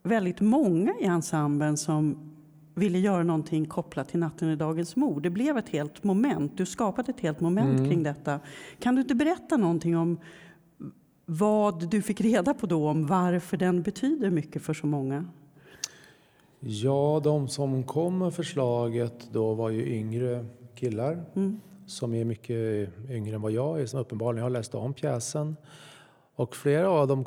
väldigt 0.03 0.41
många 0.41 0.95
i 1.01 1.05
ensemblen 1.05 1.77
som 1.77 2.33
ville 2.75 2.99
göra 2.99 3.23
någonting 3.23 3.67
kopplat 3.67 4.09
till 4.09 4.21
Natten 4.21 4.51
i 4.51 4.57
dagens 4.57 4.97
mord. 4.97 5.23
Det 5.23 5.31
blev 5.31 5.59
ett 5.59 5.69
helt 5.69 6.05
moment. 6.05 6.57
Du 6.57 6.67
skapade 6.67 7.11
ett 7.13 7.21
helt 7.21 7.41
moment 7.41 7.79
mm. 7.79 7.91
kring 7.91 8.03
detta. 8.03 8.41
Kan 8.79 8.95
du 8.95 9.01
inte 9.01 9.15
berätta 9.15 9.57
någonting 9.57 9.97
om 9.97 10.19
vad 11.27 11.91
du 11.91 12.03
fick 12.03 12.21
reda 12.21 12.55
på 12.55 12.67
då 12.67 12.89
om 12.89 13.07
varför 13.07 13.57
den 13.57 13.83
betyder 13.83 14.31
mycket 14.31 14.63
för 14.63 14.75
så 14.75 14.87
många? 14.87 15.25
Ja, 16.61 17.21
de 17.25 17.49
som 17.49 17.83
kom 17.83 18.19
med 18.19 18.35
förslaget 18.35 19.29
då 19.33 19.55
var 19.55 19.71
ju 19.71 19.87
yngre 19.87 20.47
killar 20.75 21.25
mm. 21.35 21.61
som 21.87 22.15
är 22.15 22.25
mycket 22.25 22.89
yngre 23.11 23.35
än 23.35 23.43
vad 23.43 23.53
jag 23.53 23.81
är, 23.81 23.87
som 23.87 24.01
uppenbarligen 24.01 24.43
har 24.43 24.51
läst 24.51 24.75
om 24.75 24.95
pjäsen. 24.95 25.57
Och 26.35 26.57
flera 26.57 26.91
av 26.91 27.09
dem 27.09 27.25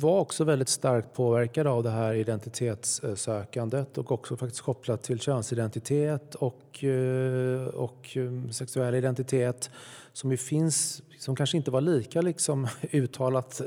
var 0.00 0.20
också 0.20 0.44
väldigt 0.44 0.68
starkt 0.68 1.12
påverkade 1.12 1.70
av 1.70 1.82
det 1.82 1.90
här 1.90 2.14
identitetssökandet 2.14 3.98
och 3.98 4.12
också 4.12 4.36
faktiskt 4.36 4.62
kopplat 4.62 5.02
till 5.02 5.20
könsidentitet 5.20 6.34
och, 6.34 6.84
eh, 6.84 7.66
och 7.66 8.16
eh, 8.16 8.50
sexuell 8.50 8.94
identitet 8.94 9.70
som 10.12 10.30
ju 10.30 10.36
finns, 10.36 11.02
som 11.18 11.36
kanske 11.36 11.56
inte 11.56 11.70
var 11.70 11.80
lika 11.80 12.20
liksom 12.20 12.68
uttalat 12.92 13.60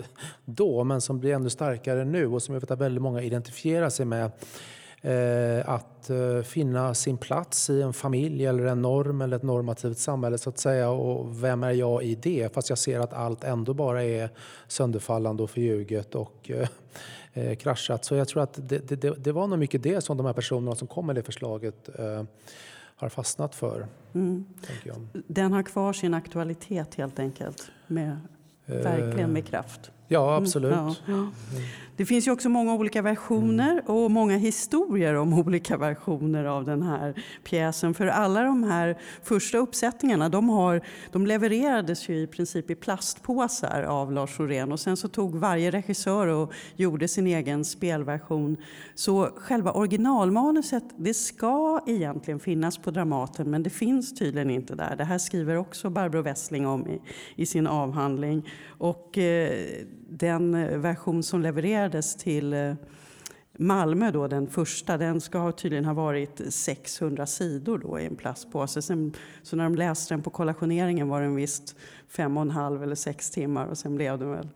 då 0.45 0.83
men 0.83 1.01
som 1.01 1.19
blir 1.19 1.33
ännu 1.33 1.49
starkare 1.49 2.05
nu 2.05 2.27
och 2.27 2.43
som 2.43 2.53
jag 2.53 2.61
vet 2.61 2.71
att 2.71 2.79
väldigt 2.79 3.01
många 3.01 3.21
identifierar 3.21 3.89
sig 3.89 4.05
med. 4.05 4.31
Eh, 5.07 5.69
att 5.69 6.09
eh, 6.09 6.41
finna 6.41 6.93
sin 6.93 7.17
plats 7.17 7.69
i 7.69 7.81
en 7.81 7.93
familj 7.93 8.45
eller 8.45 8.65
en 8.65 8.81
norm 8.81 9.21
eller 9.21 9.37
ett 9.37 9.43
normativt 9.43 9.97
samhälle 9.97 10.37
så 10.37 10.49
att 10.49 10.57
säga. 10.57 10.89
Och 10.89 11.43
vem 11.43 11.63
är 11.63 11.71
jag 11.71 12.03
i 12.03 12.15
det? 12.15 12.53
Fast 12.53 12.69
jag 12.69 12.77
ser 12.77 12.99
att 12.99 13.13
allt 13.13 13.43
ändå 13.43 13.73
bara 13.73 14.03
är 14.03 14.29
sönderfallande 14.67 15.43
och 15.43 15.49
förljuget 15.49 16.15
och 16.15 16.51
eh, 17.33 17.55
kraschat. 17.55 18.05
Så 18.05 18.15
jag 18.15 18.27
tror 18.27 18.43
att 18.43 18.59
det, 18.69 19.01
det, 19.01 19.23
det, 19.23 19.31
var 19.31 19.47
nog 19.47 19.59
mycket 19.59 19.83
det 19.83 20.01
som 20.01 20.17
de 20.17 20.25
här 20.25 20.33
personerna 20.33 20.75
som 20.75 20.87
kom 20.87 21.05
med 21.05 21.15
det 21.15 21.23
förslaget 21.23 21.89
har 22.95 23.09
fastnat 23.09 23.55
för. 23.55 23.87
Mm. 24.13 24.45
Den 25.27 25.53
har 25.53 25.63
kvar 25.63 25.93
sin 25.93 26.13
aktualitet 26.13 26.95
helt 26.95 27.19
enkelt, 27.19 27.71
med, 27.87 28.19
verkligen 28.65 29.33
med 29.33 29.45
kraft. 29.45 29.91
Ja, 30.07 30.31
mm, 30.31 30.43
absolut. 30.43 30.73
Mm, 30.73 30.93
ja. 31.05 31.27
Det 31.97 32.05
finns 32.05 32.27
ju 32.27 32.31
också 32.31 32.49
många 32.49 32.73
olika 32.73 33.01
versioner 33.01 33.71
mm. 33.71 33.85
och 33.85 34.11
många 34.11 34.37
historier 34.37 35.15
om 35.15 35.33
olika 35.39 35.77
versioner 35.77 36.45
av 36.45 36.65
den 36.65 36.81
här 36.83 37.23
pjäsen. 37.43 37.93
För 37.93 38.07
alla 38.07 38.43
de 38.43 38.63
här 38.63 38.97
första 39.23 39.57
uppsättningarna 39.57 40.29
de, 40.29 40.49
har, 40.49 40.81
de 41.11 41.25
levererades 41.25 42.09
ju 42.09 42.21
i 42.21 42.27
princip 42.27 42.71
i 42.71 42.75
plastpåsar 42.75 43.83
av 43.83 44.11
Lars 44.11 44.39
Norén 44.39 44.71
och 44.71 44.79
sen 44.79 44.97
så 44.97 45.07
tog 45.07 45.35
varje 45.35 45.71
regissör 45.71 46.27
och 46.27 46.53
gjorde 46.75 47.07
sin 47.07 47.27
egen 47.27 47.65
spelversion. 47.65 48.57
Så 48.95 49.25
själva 49.35 49.71
originalmanuset 49.71 50.83
det 50.97 51.13
ska 51.13 51.83
egentligen 51.87 52.39
finnas 52.39 52.77
på 52.77 52.91
Dramaten 52.91 53.51
men 53.51 53.63
det 53.63 53.69
finns 53.69 54.15
tydligen 54.15 54.49
inte 54.49 54.75
där. 54.75 54.95
Det 54.95 55.03
här 55.03 55.17
skriver 55.17 55.55
också 55.55 55.89
Barbro 55.89 56.21
Wessling 56.21 56.67
om 56.67 56.87
i, 56.87 57.01
i 57.35 57.45
sin 57.45 57.67
avhandling. 57.67 58.49
Och, 58.77 59.17
eh, 59.17 59.51
den 60.09 60.55
eh, 60.55 60.77
version 60.77 61.23
som 61.23 61.41
levererades 61.41 62.15
till 62.15 62.53
eh, 62.53 62.73
Malmö, 63.59 64.11
då, 64.11 64.27
den 64.27 64.47
första, 64.47 64.97
den 64.97 65.21
ska 65.21 65.51
tydligen 65.51 65.85
ha 65.85 65.93
varit 65.93 66.41
600 66.49 67.25
sidor 67.25 67.77
då 67.77 67.99
i 67.99 68.05
en 68.05 68.15
plastpåse. 68.15 68.81
Sen, 68.81 69.13
så 69.43 69.55
när 69.55 69.63
de 69.63 69.75
läste 69.75 70.13
den 70.13 70.23
på 70.23 70.29
kollationeringen 70.29 71.07
var 71.07 71.21
den 71.21 71.35
visst 71.35 71.75
fem 72.07 72.37
och 72.37 72.41
en 72.41 72.51
halv 72.51 72.83
eller 72.83 72.95
sex 72.95 73.31
timmar 73.31 73.65
och 73.65 73.77
sen 73.77 73.95
blev 73.95 74.19
den 74.19 74.31
väl 74.31 74.49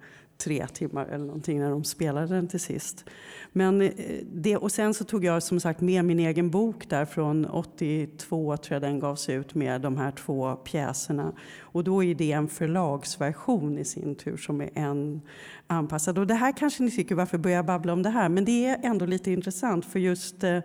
tre 0.43 0.67
timmar 0.67 1.05
eller 1.05 1.25
någonting 1.25 1.59
när 1.59 1.69
de 1.69 1.83
spelade 1.83 2.27
den 2.27 2.47
till 2.47 2.59
sist. 2.59 3.05
Men 3.51 3.81
eh, 3.81 3.91
det, 4.33 4.57
och 4.57 4.71
sen 4.71 4.93
så 4.93 5.03
tog 5.03 5.25
jag 5.25 5.43
som 5.43 5.59
sagt 5.59 5.81
med 5.81 6.05
min 6.05 6.19
egen 6.19 6.49
bok 6.49 6.89
där 6.89 7.05
från 7.05 7.45
82 7.45 8.57
tror 8.57 8.75
jag 8.75 8.81
den 8.81 8.99
gavs 8.99 9.29
ut 9.29 9.55
med 9.55 9.81
de 9.81 9.97
här 9.97 10.11
två 10.11 10.55
pjäserna. 10.55 11.33
Och 11.59 11.83
då 11.83 12.03
är 12.03 12.15
det 12.15 12.31
en 12.31 12.47
förlagsversion 12.47 13.77
i 13.77 13.85
sin 13.85 14.15
tur 14.15 14.37
som 14.37 14.61
är 14.61 14.69
en 14.73 15.21
anpassad. 15.67 16.17
Och 16.17 16.27
det 16.27 16.33
här 16.33 16.57
kanske 16.57 16.83
ni 16.83 16.91
tycker, 16.91 17.15
varför 17.15 17.37
börjar 17.37 17.57
jag 17.57 17.65
babbla 17.65 17.93
om 17.93 18.03
det 18.03 18.09
här? 18.09 18.29
Men 18.29 18.45
det 18.45 18.65
är 18.65 18.79
ändå 18.83 19.05
lite 19.05 19.31
intressant 19.31 19.85
för 19.85 19.99
just 19.99 20.43
eh, 20.43 20.59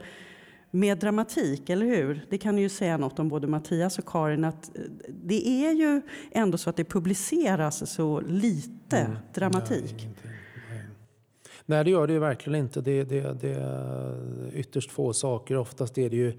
med 0.77 0.99
dramatik, 0.99 1.71
eller 1.71 1.87
hur? 1.87 2.27
Det 2.31 2.39
kan 2.39 2.59
ju 2.59 2.69
säga 2.69 2.97
något 2.97 3.19
om 3.19 3.29
både 3.29 3.47
Mattias 3.47 3.99
och 3.99 4.07
Karin 4.07 4.45
att 4.45 4.77
eh, 4.77 4.83
det 5.09 5.49
är 5.49 5.73
ju 5.73 6.03
ändå 6.31 6.59
så 6.59 6.71
att 6.71 6.77
det 6.77 6.85
publiceras 6.85 7.91
så 7.93 8.21
lite 8.21 8.97
mm. 8.97 9.19
dramatik. 9.35 9.95
Nej, 9.97 10.33
nej. 10.71 10.83
nej, 11.67 11.85
det 11.85 11.91
gör 11.91 12.07
det 12.07 12.13
ju 12.13 12.19
verkligen 12.19 12.61
inte. 12.61 12.81
Det, 12.81 13.05
det, 13.05 13.41
det 13.41 13.55
är 13.55 14.51
ytterst 14.55 14.91
få 14.91 15.13
saker. 15.13 15.57
Oftast 15.57 15.99
är 15.99 16.11
det 16.11 16.17
ju 16.17 16.39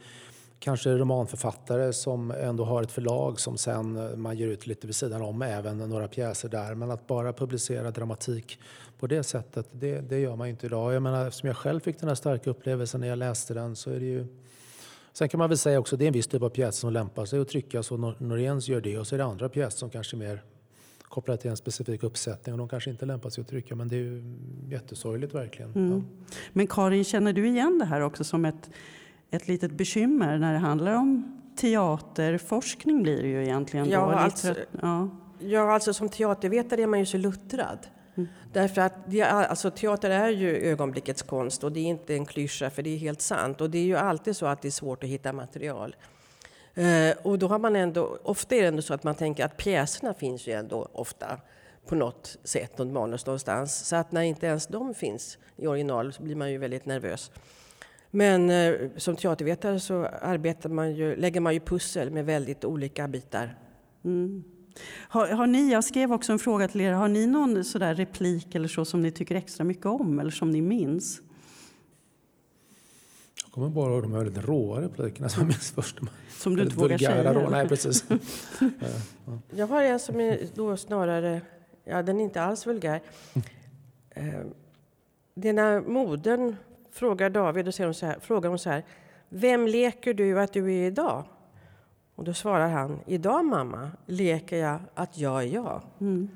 kanske 0.60 0.89
romanförfattare 0.89 1.93
som 1.93 2.32
ändå 2.32 2.65
har 2.65 2.84
ett 2.84 2.91
förlag 2.91 3.39
som 3.39 3.58
sen 3.58 3.97
eh, 3.97 4.15
man 4.15 4.38
ger 4.38 4.47
ut 4.47 4.67
lite 4.67 4.88
vid 4.88 4.95
sidan 4.95 5.21
om, 5.21 5.41
även 5.41 5.78
några 5.78 6.08
pjäser 6.08 6.50
där. 6.50 6.76
Men 6.76 6.91
att 6.91 7.08
bara 7.08 7.34
publicera 7.34 7.91
dramatik 7.91 8.60
på 8.99 9.07
det 9.07 9.23
sättet, 9.23 9.67
det, 9.71 10.01
det 10.01 10.19
gör 10.19 10.36
man 10.36 10.47
inte 10.47 10.65
idag. 10.65 10.93
Jag 10.93 11.03
menar, 11.03 11.27
eftersom 11.27 11.47
jag 11.47 11.57
själv 11.57 11.79
fick 11.79 11.99
den 11.99 12.07
här 12.07 12.15
starka 12.15 12.49
upplevelsen 12.49 13.01
när 13.01 13.07
jag 13.07 13.17
läste 13.17 13.53
den 13.53 13.75
så 13.75 13.89
är 13.91 13.99
det 13.99 14.05
ju 14.05 14.25
Sen 15.13 15.29
kan 15.29 15.38
man 15.38 15.49
väl 15.49 15.57
säga 15.57 15.79
också 15.79 15.95
att 15.95 15.99
det 15.99 16.05
är 16.05 16.07
en 16.07 16.13
viss 16.13 16.27
typ 16.27 16.41
av 16.41 16.49
pjäs 16.49 16.77
som 16.77 16.93
lämpar 16.93 17.25
sig 17.25 17.39
att 17.39 17.47
tryckas 17.47 17.91
och 17.91 17.99
Noréns 17.99 18.67
gör 18.67 18.81
det 18.81 18.97
och 18.97 19.07
så 19.07 19.15
är 19.15 19.17
det 19.17 19.25
andra 19.25 19.49
pjäser 19.49 19.77
som 19.77 19.89
kanske 19.89 20.15
är 20.15 20.17
mer 20.17 20.43
kopplade 21.01 21.41
till 21.41 21.49
en 21.49 21.57
specifik 21.57 22.03
uppsättning 22.03 22.53
och 22.53 22.60
de 22.60 22.69
kanske 22.69 22.89
inte 22.89 23.05
lämpar 23.05 23.29
sig 23.29 23.41
att 23.41 23.47
trycka 23.47 23.75
men 23.75 23.88
det 23.88 23.95
är 23.95 23.99
ju 23.99 24.36
jättesorgligt 24.69 25.33
verkligen. 25.33 25.71
Mm. 25.71 25.91
Ja. 25.91 26.27
Men 26.53 26.67
Karin, 26.67 27.03
känner 27.03 27.33
du 27.33 27.47
igen 27.47 27.79
det 27.79 27.86
här 27.86 28.01
också 28.01 28.23
som 28.23 28.45
ett 28.45 28.69
ett 29.31 29.47
litet 29.47 29.71
bekymmer 29.71 30.38
när 30.38 30.53
det 30.53 30.60
handlar 30.60 30.93
om 30.93 31.41
teaterforskning 31.57 33.03
blir 33.03 33.21
det 33.21 33.27
ju 33.27 33.43
egentligen. 33.43 33.89
Ja, 33.89 34.13
alltså, 34.13 34.55
ja. 34.81 35.10
ja, 35.39 35.73
alltså 35.73 35.93
som 35.93 36.10
teatervetare 36.10 36.81
är 36.81 36.88
man 36.88 36.99
ju 36.99 37.05
så 37.05 37.17
luttrad. 37.17 37.88
Mm. 38.17 38.30
Därför 38.53 38.82
att 38.82 38.93
det, 39.06 39.21
alltså, 39.21 39.71
teater 39.71 40.10
är 40.10 40.30
ju 40.30 40.58
ögonblickets 40.58 41.21
konst 41.21 41.63
och 41.63 41.71
det 41.71 41.80
är 41.80 41.86
inte 41.86 42.13
en 42.13 42.25
klyscha 42.25 42.69
för 42.69 42.84
det 42.84 42.89
är 42.89 42.97
helt 42.97 43.21
sant. 43.21 43.62
Och 43.62 43.69
det 43.69 43.77
är 43.77 43.84
ju 43.84 43.95
alltid 43.95 44.36
så 44.36 44.45
att 44.45 44.62
det 44.62 44.67
är 44.67 44.71
svårt 44.71 45.03
att 45.03 45.10
hitta 45.10 45.34
material. 45.34 45.95
Eh, 46.73 47.17
och 47.23 47.39
då 47.39 47.47
har 47.47 47.60
man 47.60 47.75
ändå, 47.75 48.17
ofta 48.23 48.56
är 48.56 48.62
det 48.62 48.67
ändå 48.67 48.82
så 48.82 48.93
att 48.93 49.03
man 49.03 49.15
tänker 49.15 49.45
att 49.45 49.58
pjäserna 49.58 50.13
finns 50.13 50.47
ju 50.47 50.53
ändå 50.53 50.89
ofta 50.93 51.39
på 51.88 51.95
något 51.95 52.38
sätt, 52.43 52.77
något 52.77 52.88
manus 52.88 53.25
någonstans. 53.25 53.88
Så 53.88 53.95
att 53.95 54.12
när 54.12 54.21
inte 54.21 54.45
ens 54.45 54.67
de 54.67 54.93
finns 54.93 55.38
i 55.56 55.67
original 55.67 56.13
så 56.13 56.23
blir 56.23 56.36
man 56.36 56.51
ju 56.51 56.58
väldigt 56.58 56.86
nervös. 56.86 57.32
Men 58.12 58.49
eh, 58.49 58.75
som 58.97 59.15
teatervetare 59.15 59.80
så 59.80 60.06
arbetar 60.06 60.69
man 60.69 60.95
ju, 60.95 61.15
lägger 61.15 61.41
man 61.41 61.53
ju 61.53 61.60
pussel 61.60 62.12
med 62.12 62.25
väldigt 62.25 62.65
olika 62.65 63.08
bitar. 63.08 63.56
Mm. 64.06 64.43
Har, 65.09 65.27
har, 65.27 65.47
ni, 65.47 65.71
jag 65.71 65.83
skrev 65.83 66.13
också 66.13 66.31
en 66.31 66.39
fråga 66.39 66.67
till 66.67 66.81
er, 66.81 66.91
har 66.91 67.07
ni 67.07 67.27
någon 67.27 67.63
sådär 67.63 67.95
replik 67.95 68.55
eller 68.55 68.67
så 68.67 68.85
som 68.85 69.01
ni 69.01 69.11
tycker 69.11 69.35
extra 69.35 69.63
mycket 69.63 69.85
om 69.85 70.19
eller 70.19 70.31
som 70.31 70.51
ni 70.51 70.61
minns? 70.61 71.21
Jag 73.43 73.51
kommer 73.51 73.69
bara 73.69 73.93
ihåg 73.93 74.03
de 74.03 74.13
här 74.13 74.25
lite 74.25 74.41
råa 74.41 74.81
replikerna 74.81 75.29
som 75.29 75.41
jag 75.41 75.47
minns 75.47 75.71
först. 75.71 75.99
Som 76.29 76.55
du 76.55 76.63
inte 76.63 76.75
vågar 76.75 76.97
säga? 76.97 77.33
Rå, 77.33 77.49
nej, 77.49 77.67
precis. 77.67 78.05
Jag 79.49 79.67
har 79.67 79.83
en 79.83 79.99
som 79.99 80.19
är 80.19 80.39
då 80.53 80.77
snarare, 80.77 81.41
ja 81.83 82.03
den 82.03 82.19
är 82.19 82.23
inte 82.23 82.41
alls 82.41 82.67
vulgär. 82.67 83.01
Eh, 84.09 84.23
det 85.33 85.49
är 85.49 85.53
när 85.53 85.81
modern 85.81 86.55
frågar 86.91 87.29
David 87.29 87.67
och 87.67 87.73
säger 87.73 87.87
hon 87.87 87.93
så 87.93 88.05
här, 88.05 88.19
frågar 88.21 88.49
hon 88.49 88.59
så 88.59 88.69
här. 88.69 88.83
Vem 89.29 89.67
leker 89.67 90.13
du 90.13 90.39
att 90.39 90.53
du 90.53 90.73
är 90.73 90.87
idag? 90.87 91.23
Och 92.17 92.23
då 92.23 92.34
svarar 92.34 92.69
han. 92.69 92.99
Idag 93.06 93.45
mamma 93.45 93.91
leker 94.06 94.58
jag 94.58 94.80
att 94.93 95.17
jag 95.17 95.43
är 95.43 95.47
jag. 95.47 95.82
Mm. 96.01 96.30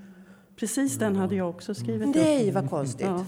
Precis 0.56 0.98
den 0.98 1.16
hade 1.16 1.36
jag 1.36 1.50
också 1.50 1.74
skrivit 1.74 2.16
Nej, 2.16 2.52
vad 2.52 2.70
konstigt. 2.70 3.06
Ja. 3.06 3.26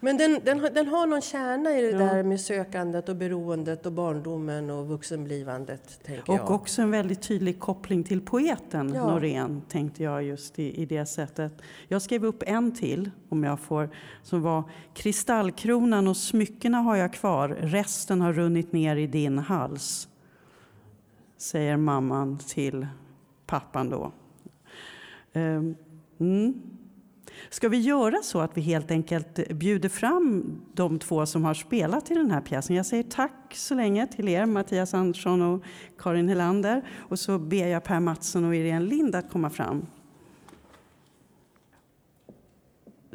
Men 0.00 0.16
den, 0.16 0.40
den, 0.44 0.68
den 0.74 0.88
har 0.88 1.06
någon 1.06 1.20
kärna 1.20 1.78
i 1.78 1.82
det 1.82 1.90
ja. 1.90 1.98
där 1.98 2.22
med 2.22 2.40
sökandet 2.40 3.08
och 3.08 3.16
beroendet 3.16 3.86
och 3.86 3.92
barndomen 3.92 4.70
och 4.70 4.88
vuxenblivandet. 4.88 6.00
och 6.26 6.34
jag. 6.34 6.50
också 6.50 6.82
en 6.82 6.90
väldigt 6.90 7.22
tydlig 7.22 7.60
koppling 7.60 8.04
till 8.04 8.20
poeten 8.20 8.92
ja. 8.94 9.06
Norén, 9.06 9.62
tänkte 9.68 10.02
jag 10.02 10.22
just 10.22 10.58
i, 10.58 10.82
i 10.82 10.86
det 10.86 11.06
sättet. 11.06 11.52
Jag 11.88 12.02
skrev 12.02 12.24
upp 12.24 12.42
en 12.46 12.74
till, 12.74 13.10
om 13.28 13.44
jag 13.44 13.60
får, 13.60 13.90
som 14.22 14.42
var 14.42 14.62
Kristallkronan 14.94 16.08
och 16.08 16.16
smyckena 16.16 16.78
har 16.78 16.96
jag 16.96 17.12
kvar, 17.12 17.48
resten 17.48 18.20
har 18.20 18.32
runnit 18.32 18.72
ner 18.72 18.96
i 18.96 19.06
din 19.06 19.38
hals. 19.38 20.08
Säger 21.42 21.76
mamman 21.76 22.38
till 22.38 22.86
pappan 23.46 23.90
då. 23.90 24.12
Ehm, 25.32 25.74
mm. 26.20 26.54
Ska 27.50 27.68
vi 27.68 27.80
göra 27.80 28.16
så 28.22 28.40
att 28.40 28.56
vi 28.56 28.60
helt 28.60 28.90
enkelt 28.90 29.48
bjuder 29.48 29.88
fram 29.88 30.60
de 30.74 30.98
två 30.98 31.26
som 31.26 31.44
har 31.44 31.54
spelat 31.54 32.10
i 32.10 32.14
den 32.14 32.30
här 32.30 32.40
pjäsen? 32.40 32.76
Jag 32.76 32.86
säger 32.86 33.02
tack 33.02 33.54
så 33.54 33.74
länge 33.74 34.06
till 34.06 34.28
er, 34.28 34.46
Mattias 34.46 34.94
Andersson 34.94 35.42
och 35.42 35.64
Karin 35.98 36.28
Helander. 36.28 36.82
Och 36.98 37.18
så 37.18 37.38
ber 37.38 37.66
jag 37.66 37.84
Per 37.84 38.00
Mattsson 38.00 38.44
och 38.44 38.56
Irene 38.56 38.86
Lind 38.86 39.14
att 39.14 39.30
komma 39.30 39.50
fram. 39.50 39.86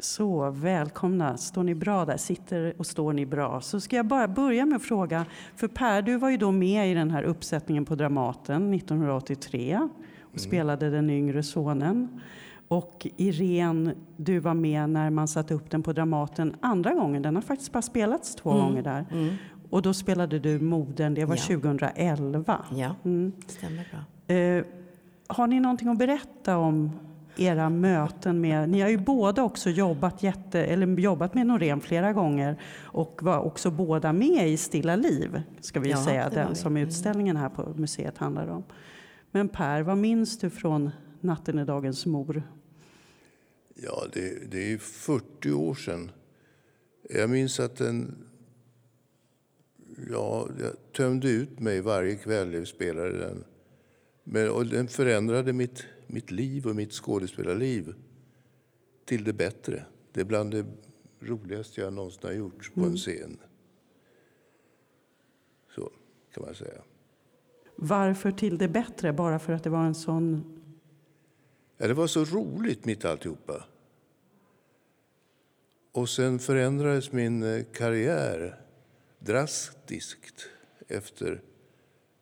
Så, 0.00 0.50
välkomna. 0.50 1.36
Står 1.36 1.62
ni 1.62 1.74
bra 1.74 2.04
där? 2.04 2.16
Sitter 2.16 2.74
och 2.78 2.86
står 2.86 3.12
ni 3.12 3.26
bra? 3.26 3.60
Så 3.60 3.80
ska 3.80 3.96
jag 3.96 4.06
bara 4.06 4.28
börja 4.28 4.66
med 4.66 4.76
att 4.76 4.82
fråga, 4.82 5.26
för 5.56 5.68
Per, 5.68 6.02
du 6.02 6.16
var 6.16 6.30
ju 6.30 6.36
då 6.36 6.52
med 6.52 6.90
i 6.90 6.94
den 6.94 7.10
här 7.10 7.22
uppsättningen 7.22 7.84
på 7.84 7.94
Dramaten 7.94 8.74
1983 8.74 9.76
och 9.76 10.28
mm. 10.28 10.38
spelade 10.38 10.90
den 10.90 11.10
yngre 11.10 11.42
sonen. 11.42 12.20
Och 12.68 13.06
Irene, 13.16 13.94
du 14.16 14.38
var 14.38 14.54
med 14.54 14.90
när 14.90 15.10
man 15.10 15.28
satte 15.28 15.54
upp 15.54 15.70
den 15.70 15.82
på 15.82 15.92
Dramaten 15.92 16.56
andra 16.60 16.94
gången. 16.94 17.22
Den 17.22 17.34
har 17.34 17.42
faktiskt 17.42 17.72
bara 17.72 17.82
spelats 17.82 18.34
två 18.34 18.50
mm. 18.50 18.62
gånger 18.62 18.82
där. 18.82 19.06
Mm. 19.10 19.34
Och 19.70 19.82
då 19.82 19.94
spelade 19.94 20.38
du 20.38 20.60
Moden, 20.60 21.14
det 21.14 21.24
var 21.24 21.36
ja. 21.36 21.60
2011. 21.60 22.64
Ja, 22.74 22.94
mm. 23.04 23.32
stämmer 23.46 23.88
bra. 23.90 24.34
Eh, 24.36 24.64
har 25.26 25.46
ni 25.46 25.60
någonting 25.60 25.88
att 25.88 25.98
berätta 25.98 26.56
om 26.56 26.90
era 27.38 27.70
möten 27.70 28.40
med... 28.40 28.68
Ni 28.68 28.80
har 28.80 28.88
ju 28.88 28.98
båda 28.98 29.42
också 29.42 29.70
jobbat, 29.70 30.22
jätte, 30.22 30.64
eller 30.64 30.86
jobbat 30.86 31.34
med 31.34 31.46
Norén 31.46 31.80
flera 31.80 32.12
gånger 32.12 32.60
och 32.82 33.22
var 33.22 33.38
också 33.38 33.70
båda 33.70 34.12
med 34.12 34.48
i 34.48 34.56
Stilla 34.56 34.96
liv, 34.96 35.42
ska 35.60 35.80
vi 35.80 35.90
ja, 35.90 36.04
säga, 36.04 36.28
den 36.28 36.54
som 36.54 36.76
mm. 36.76 36.88
utställningen 36.88 37.36
här 37.36 37.48
på 37.48 37.74
museet 37.76 38.18
handlar 38.18 38.48
om. 38.48 38.64
Men 39.30 39.48
Per, 39.48 39.82
vad 39.82 39.98
minns 39.98 40.38
du 40.38 40.50
från 40.50 40.90
Natten 41.20 41.58
är 41.58 41.64
dagens 41.64 42.06
mor? 42.06 42.42
Ja, 43.74 44.04
det, 44.12 44.50
det 44.50 44.72
är 44.72 44.78
40 44.78 45.52
år 45.52 45.74
sedan. 45.74 46.10
Jag 47.10 47.30
minns 47.30 47.60
att 47.60 47.76
den, 47.76 48.14
ja, 50.10 50.48
jag 50.60 50.92
tömde 50.96 51.30
ut 51.30 51.60
mig 51.60 51.80
varje 51.80 52.16
kväll 52.16 52.54
jag 52.54 52.68
spelade 52.68 53.18
den. 53.18 53.44
Men, 54.24 54.50
och 54.50 54.66
den 54.66 54.88
förändrade 54.88 55.52
mitt, 55.52 55.86
mitt 56.08 56.30
liv 56.30 56.66
och 56.66 56.76
mitt 56.76 56.92
skådespelarliv 56.92 57.94
till 59.04 59.24
det 59.24 59.32
bättre. 59.32 59.84
Det 60.12 60.20
är 60.20 60.24
bland 60.24 60.50
det 60.50 60.66
roligaste 61.20 61.80
jag 61.80 61.92
någonsin 61.92 62.20
har 62.22 62.32
gjort 62.32 62.74
på 62.74 62.80
en 62.80 62.96
scen. 62.96 63.38
Så 65.74 65.92
kan 66.34 66.44
man 66.44 66.54
säga. 66.54 66.82
Varför 67.76 68.30
till 68.30 68.58
det 68.58 68.68
bättre? 68.68 69.12
Bara 69.12 69.38
för 69.38 69.52
att 69.52 69.64
det 69.64 69.70
var 69.70 69.84
en 69.84 69.94
sån... 69.94 70.54
Ja, 71.76 71.88
det 71.88 71.94
var 71.94 72.06
så 72.06 72.24
roligt 72.24 72.84
mitt 72.84 73.04
alltihopa. 73.04 73.64
Och 75.92 76.08
sen 76.08 76.38
förändrades 76.38 77.12
min 77.12 77.42
eh, 77.42 77.64
karriär 77.72 78.60
drastiskt 79.18 80.48
efter, 80.88 81.42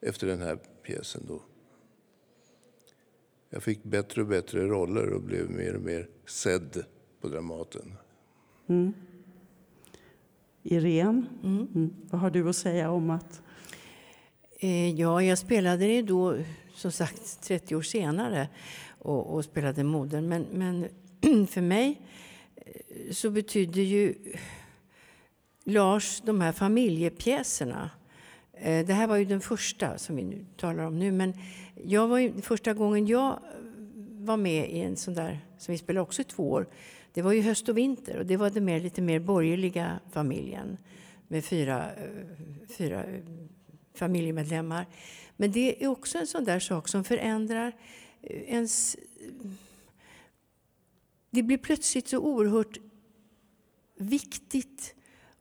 efter 0.01 0.27
den 0.27 0.41
här 0.41 0.55
pjäsen. 0.55 1.25
Då. 1.27 1.41
Jag 3.49 3.63
fick 3.63 3.83
bättre 3.83 4.21
och 4.21 4.27
bättre 4.27 4.67
roller 4.67 5.09
och 5.13 5.21
blev 5.21 5.49
mer 5.49 5.75
och 5.75 5.81
mer 5.81 6.07
sedd 6.25 6.83
på 7.21 7.27
Dramaten. 7.27 7.93
Mm. 8.67 8.93
Irene, 10.63 11.25
mm. 11.43 11.67
Mm. 11.75 11.93
vad 12.09 12.21
har 12.21 12.29
du 12.29 12.49
att 12.49 12.55
säga 12.55 12.91
om 12.91 13.09
att... 13.09 13.41
Eh, 14.59 14.89
ja, 14.89 15.21
jag 15.23 15.37
spelade 15.37 15.85
det 15.85 16.01
då, 16.01 16.37
som 16.75 16.91
sagt, 16.91 17.41
30 17.41 17.75
år 17.75 17.81
senare 17.81 18.49
och, 18.99 19.33
och 19.33 19.45
spelade 19.45 19.83
modern. 19.83 20.27
Men, 20.27 20.45
men 20.51 20.87
för 21.47 21.61
mig 21.61 22.01
eh, 22.55 23.11
så 23.11 23.29
betyder 23.29 23.81
ju 23.81 24.15
Lars 25.63 26.21
de 26.25 26.41
här 26.41 26.51
familjepjäserna 26.51 27.89
Eh, 28.59 28.85
det 28.85 28.93
här 28.93 29.07
var 29.07 29.17
ju 29.17 29.25
den 29.25 29.41
första 29.41 29.97
som 29.97 30.15
vi 30.15 30.23
nu 30.23 30.45
talar 30.57 30.83
om 30.83 30.99
nu. 30.99 31.11
Men 31.11 31.33
jag 31.83 32.07
var 32.07 32.17
ju, 32.17 32.41
första 32.41 32.73
gången 32.73 33.07
jag 33.07 33.39
var 34.19 34.37
med 34.37 34.71
i 34.71 34.79
en 34.79 34.95
sån 34.95 35.13
där, 35.13 35.39
som 35.57 35.71
vi 35.71 35.77
spelade 35.77 36.01
också 36.01 36.21
i 36.21 36.25
två 36.25 36.51
år, 36.51 36.67
det 37.13 37.21
var 37.21 37.31
ju 37.31 37.41
höst 37.41 37.69
och 37.69 37.77
vinter 37.77 38.17
och 38.17 38.25
det 38.25 38.37
var 38.37 38.49
den 38.49 38.65
mer, 38.65 38.79
lite 38.79 39.01
mer 39.01 39.19
borgerliga 39.19 39.99
familjen 40.11 40.77
med 41.27 41.45
fyra, 41.45 41.85
eh, 41.95 42.37
fyra 42.77 43.03
eh, 43.03 43.23
familjemedlemmar. 43.93 44.85
Men 45.37 45.51
det 45.51 45.83
är 45.83 45.87
också 45.87 46.17
en 46.17 46.27
sån 46.27 46.43
där 46.43 46.59
sak 46.59 46.87
som 46.87 47.03
förändrar 47.03 47.75
ens... 48.23 48.97
Det 51.29 51.43
blir 51.43 51.57
plötsligt 51.57 52.07
så 52.07 52.17
oerhört 52.17 52.77
viktigt 53.97 54.95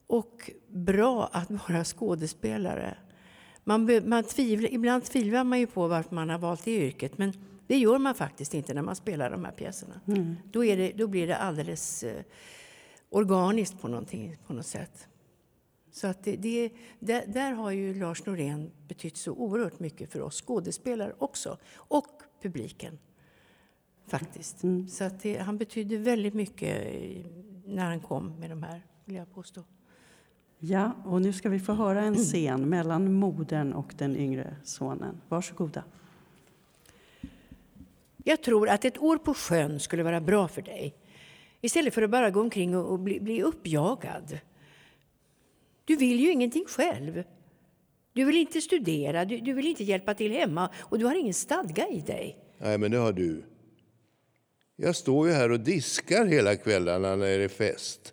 och 0.06 0.50
bra 0.68 1.30
att 1.32 1.50
vara 1.50 1.84
skådespelare. 1.84 2.96
Man, 3.68 4.08
man 4.08 4.24
tvivlar, 4.24 4.72
ibland 4.72 5.04
tvivlar 5.04 5.44
man 5.44 5.58
ju 5.58 5.66
på 5.66 5.88
varför 5.88 6.14
man 6.14 6.30
har 6.30 6.38
valt 6.38 6.64
det 6.64 6.70
yrket, 6.70 7.18
men 7.18 7.32
det 7.66 7.78
gör 7.78 7.98
man 7.98 8.14
faktiskt 8.14 8.54
inte 8.54 8.74
när 8.74 8.82
man 8.82 8.96
spelar 8.96 9.30
de 9.30 9.44
här 9.44 9.52
pjäserna. 9.52 10.00
Mm. 10.06 10.36
Då, 10.52 10.62
det, 10.62 10.92
då, 10.92 11.06
blir 11.06 11.26
det 11.26 11.36
alldeles 11.36 12.02
eh, 12.02 12.22
organiskt 13.10 13.80
på, 13.80 14.04
på 14.46 14.52
något 14.52 14.66
sätt. 14.66 15.08
Så 15.92 16.06
att 16.06 16.24
det, 16.24 16.36
det, 16.36 16.72
där, 17.00 17.26
där, 17.26 17.52
har 17.52 17.70
ju 17.70 17.94
Lars 17.94 18.26
Norén 18.26 18.70
betytt 18.88 19.16
så 19.16 19.32
oerhört 19.32 19.78
mycket 19.78 20.12
för 20.12 20.20
oss 20.20 20.42
skådespelare 20.42 21.12
också, 21.18 21.58
och 21.74 22.22
publiken. 22.42 22.98
Faktiskt. 24.06 24.62
Mm. 24.62 24.88
Så 24.88 25.04
att 25.04 25.20
det, 25.20 25.38
han 25.38 25.58
betydde 25.58 25.96
väldigt 25.96 26.34
mycket 26.34 26.86
när 27.64 27.84
han 27.84 28.00
kom 28.00 28.40
med 28.40 28.50
de 28.50 28.62
här, 28.62 28.82
vill 29.04 29.16
jag 29.16 29.34
påstå. 29.34 29.64
Ja, 30.58 30.92
och 31.04 31.22
nu 31.22 31.32
ska 31.32 31.48
vi 31.48 31.58
få 31.58 31.72
höra 31.72 32.02
en 32.02 32.14
scen 32.14 32.68
mellan 32.68 33.12
modern 33.12 33.72
och 33.72 33.94
den 33.98 34.16
yngre 34.16 34.56
sonen. 34.64 35.20
Varsågoda. 35.28 35.84
Jag 38.24 38.42
tror 38.42 38.68
att 38.68 38.84
ett 38.84 38.98
år 38.98 39.18
på 39.18 39.34
sjön 39.34 39.80
skulle 39.80 40.02
vara 40.02 40.20
bra 40.20 40.48
för 40.48 40.62
dig. 40.62 40.94
Istället 41.60 41.94
för 41.94 42.02
att 42.02 42.10
bara 42.10 42.30
gå 42.30 42.40
omkring 42.40 42.76
och 42.76 42.98
bli, 42.98 43.20
bli 43.20 43.42
uppjagad. 43.42 44.38
Du 45.84 45.96
vill 45.96 46.20
ju 46.20 46.30
ingenting 46.30 46.64
själv. 46.68 47.24
Du 48.12 48.24
vill 48.24 48.36
inte 48.36 48.60
studera, 48.60 49.24
du, 49.24 49.40
du, 49.40 49.52
vill 49.52 49.66
inte 49.66 49.84
hjälpa 49.84 50.14
till 50.14 50.32
hemma 50.32 50.70
och 50.78 50.98
du 50.98 51.04
har 51.04 51.14
ingen 51.14 51.34
stadga 51.34 51.88
i 51.88 52.00
dig. 52.00 52.38
Nej, 52.58 52.78
men 52.78 52.90
det 52.90 52.98
har 52.98 53.12
du. 53.12 53.44
Jag 54.76 54.96
står 54.96 55.28
ju 55.28 55.34
här 55.34 55.50
och 55.50 55.60
diskar 55.60 56.26
hela 56.26 56.56
kvällarna 56.56 57.16
när 57.16 57.38
det 57.38 57.44
är 57.44 57.48
fest. 57.48 58.12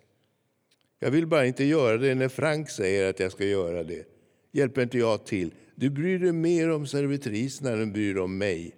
Jag 1.04 1.10
vill 1.10 1.26
bara 1.26 1.46
inte 1.46 1.64
göra 1.64 1.96
det 1.96 2.14
när 2.14 2.28
Frank 2.28 2.70
säger 2.70 3.10
att 3.10 3.20
jag 3.20 3.32
ska 3.32 3.44
göra 3.44 3.84
det. 3.84 4.06
Hjälper 4.52 4.82
inte 4.82 4.98
jag 4.98 5.26
till? 5.26 5.54
Du 5.74 5.90
bryr 5.90 6.18
dig 6.18 6.32
mer 6.32 6.70
om 6.70 6.86
servitriserna 6.86 7.70
än 7.70 7.92
bryr 7.92 8.18
om 8.18 8.38
mig. 8.38 8.74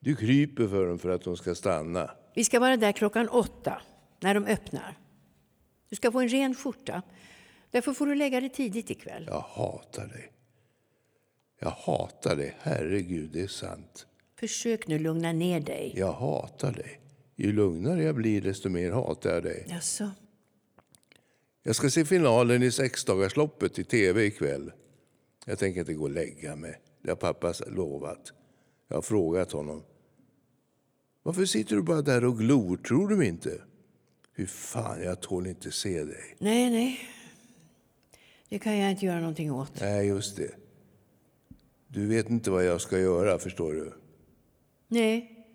Du 0.00 0.16
kryper 0.16 0.68
för 0.68 0.86
dem 0.86 0.98
för 0.98 1.08
att 1.08 1.22
de 1.22 1.36
ska 1.36 1.54
stanna. 1.54 2.10
Vi 2.34 2.44
ska 2.44 2.60
vara 2.60 2.76
där 2.76 2.92
klockan 2.92 3.28
åtta, 3.28 3.82
när 4.20 4.34
de 4.34 4.44
öppnar. 4.46 4.98
Du 5.88 5.96
ska 5.96 6.12
få 6.12 6.20
en 6.20 6.28
ren 6.28 6.54
skjorta. 6.54 7.02
Därför 7.70 7.92
får 7.92 8.06
du 8.06 8.14
lägga 8.14 8.40
dig 8.40 8.50
tidigt 8.50 8.90
ikväll. 8.90 9.24
Jag 9.26 9.40
hatar 9.40 10.06
dig. 10.06 10.32
Jag 11.60 11.70
hatar 11.70 12.36
dig. 12.36 12.56
Herregud, 12.60 13.30
det 13.32 13.40
är 13.40 13.46
sant. 13.46 14.06
Försök 14.40 14.86
nu 14.86 14.98
lugna 14.98 15.32
ner 15.32 15.60
dig. 15.60 15.92
Jag 15.96 16.12
hatar 16.12 16.72
dig. 16.72 17.00
Ju 17.36 17.52
lugnare 17.52 18.02
jag 18.02 18.14
blir, 18.14 18.42
desto 18.42 18.68
mer 18.68 18.92
hatar 18.92 19.30
jag 19.30 19.42
dig. 19.42 19.66
Jaså? 19.68 20.10
Jag 21.62 21.76
ska 21.76 21.90
se 21.90 22.04
finalen 22.04 22.62
i 22.62 22.70
sexdagarsloppet 22.70 23.78
i 23.78 23.84
tv 23.84 24.24
ikväll. 24.24 24.72
Jag 25.46 25.58
tänker 25.58 25.80
inte 25.80 25.94
gå 25.94 26.02
och 26.02 26.10
lägga 26.10 26.56
mig. 26.56 26.80
Det 27.02 27.10
har 27.10 27.16
pappa 27.16 27.54
lovat. 27.66 28.32
Jag 28.88 28.96
har 28.96 29.02
frågat 29.02 29.52
honom. 29.52 29.82
Varför 31.22 31.44
sitter 31.44 31.76
du 31.76 31.82
bara 31.82 32.02
där 32.02 32.24
och 32.24 32.38
glor? 32.38 32.76
Tror 32.76 33.08
du 33.08 33.26
inte? 33.26 33.62
Fy 34.36 34.46
fan, 34.46 35.02
jag 35.02 35.20
tål 35.20 35.46
inte 35.46 35.70
se 35.70 36.04
dig. 36.04 36.36
Nej, 36.38 36.70
nej. 36.70 37.00
Det 38.48 38.58
kan 38.58 38.78
jag 38.78 38.90
inte 38.90 39.06
göra 39.06 39.20
någonting 39.20 39.52
åt. 39.52 39.80
Nej, 39.80 40.06
just 40.06 40.36
det. 40.36 40.54
Du 41.88 42.06
vet 42.06 42.30
inte 42.30 42.50
vad 42.50 42.64
jag 42.64 42.80
ska 42.80 42.98
göra, 42.98 43.38
förstår 43.38 43.72
du? 43.72 43.92
Nej. 44.88 45.46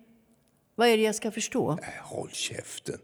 Vad 0.74 0.88
är 0.88 0.96
det 0.96 1.02
jag 1.02 1.14
ska 1.14 1.30
förstå? 1.30 1.78
Nej, 1.80 2.00
håll 2.02 2.30
käften. 2.30 2.98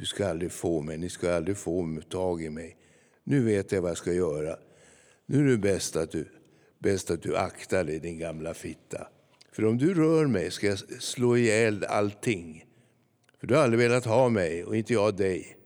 Du 0.00 0.06
ska 0.06 0.28
aldrig 0.28 0.52
få 0.52 0.80
mig, 0.80 0.98
ni 0.98 1.08
ska 1.08 1.34
aldrig 1.34 1.56
få 1.56 2.00
tag 2.08 2.42
i 2.42 2.50
mig. 2.50 2.76
Nu 3.24 3.44
vet 3.44 3.72
jag 3.72 3.82
vad 3.82 3.90
jag 3.90 3.98
ska 3.98 4.12
göra. 4.12 4.56
Nu 5.26 5.38
är 5.38 5.50
det 5.50 5.58
bäst 5.58 5.96
att 5.96 6.10
du, 6.10 6.28
bäst 6.78 7.10
att 7.10 7.22
du 7.22 7.36
aktar 7.36 7.84
dig, 7.84 7.98
din 7.98 8.18
gamla 8.18 8.54
fitta. 8.54 9.08
För 9.52 9.64
om 9.64 9.78
du 9.78 9.94
rör 9.94 10.26
mig 10.26 10.50
ska 10.50 10.66
jag 10.66 10.78
slå 11.02 11.36
ihjäl 11.36 11.84
allting. 11.84 12.64
För 13.40 13.46
du 13.46 13.54
har 13.54 13.62
aldrig 13.62 13.80
velat 13.80 14.04
ha 14.04 14.28
mig 14.28 14.64
och 14.64 14.76
inte 14.76 14.92
jag 14.92 15.16
dig. 15.16 15.56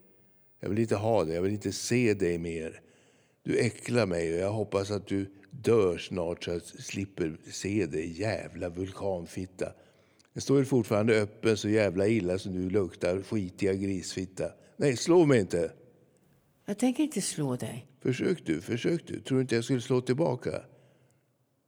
Jag 0.60 0.68
vill 0.68 0.78
inte 0.78 0.96
ha 0.96 1.24
dig, 1.24 1.34
jag 1.34 1.42
vill 1.42 1.52
inte 1.52 1.72
se 1.72 2.14
dig 2.14 2.38
mer. 2.38 2.80
Du 3.42 3.58
äcklar 3.58 4.06
mig 4.06 4.34
och 4.34 4.40
jag 4.40 4.52
hoppas 4.52 4.90
att 4.90 5.06
du 5.06 5.26
dör 5.50 5.98
snart 5.98 6.44
så 6.44 6.50
att 6.50 6.72
jag 6.74 6.84
slipper 6.84 7.36
se 7.50 7.86
dig, 7.86 8.20
jävla 8.20 8.68
vulkanfitta. 8.68 9.72
Den 10.34 10.40
står 10.40 10.58
ju 10.58 10.64
fortfarande 10.64 11.22
öppen 11.22 11.56
så 11.56 11.68
jävla 11.68 12.06
illa 12.08 12.38
som 12.38 12.52
du 12.52 12.70
luktar, 12.70 13.22
skitiga 13.22 13.74
grisfitta. 13.74 14.44
Nej, 14.76 14.96
slå 14.96 15.24
mig 15.24 15.40
inte! 15.40 15.72
Jag 16.66 16.78
tänker 16.78 17.02
inte 17.02 17.20
slå 17.20 17.56
dig. 17.56 17.86
Försök 18.02 18.46
du, 18.46 18.60
försök 18.60 19.06
du. 19.06 19.20
Tror 19.20 19.38
du 19.38 19.42
inte 19.42 19.54
jag 19.54 19.64
skulle 19.64 19.80
slå 19.80 20.00
tillbaka? 20.00 20.62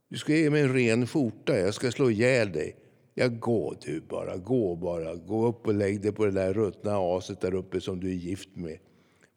Du 0.09 0.19
ska 0.19 0.37
ge 0.37 0.51
mig 0.51 0.63
en 0.63 0.75
ren 0.75 1.07
skjorta, 1.07 1.59
jag 1.59 1.75
ska 1.75 1.91
slå 1.91 2.11
ihjäl 2.11 2.53
dig. 2.53 2.77
Ja, 3.15 3.29
gå 3.29 3.75
du 3.85 4.01
bara, 4.01 4.37
gå 4.37 4.77
bara. 4.77 5.15
Gå 5.15 5.47
upp 5.47 5.67
och 5.67 5.75
lägg 5.75 6.01
dig 6.01 6.13
på 6.13 6.25
det 6.25 6.31
där 6.31 6.55
ruttna 6.55 6.97
aset 6.97 7.41
där 7.41 7.55
uppe 7.55 7.81
som 7.81 8.01
du 8.01 8.11
är 8.11 8.15
gift 8.15 8.57
med. 8.57 8.79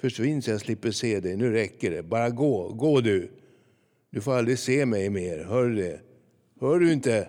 Försvinn 0.02 0.42
så 0.42 0.52
jag 0.52 0.62
slipper 0.62 0.92
se 0.92 1.20
dig, 1.20 1.38
nu 1.38 1.52
räcker 1.52 1.92
det. 1.92 2.04
Bara 2.04 2.30
gå, 2.30 2.74
gå 2.74 3.02
du. 3.02 3.32
Du 4.10 4.22
får 4.22 4.34
aldrig 4.34 4.60
se 4.60 4.86
mig 4.86 5.10
mer, 5.10 5.44
hör 5.44 5.66
du 5.66 5.76
det? 5.76 6.00
Hör 6.62 6.80
du 6.80 6.94
inte? 6.94 7.28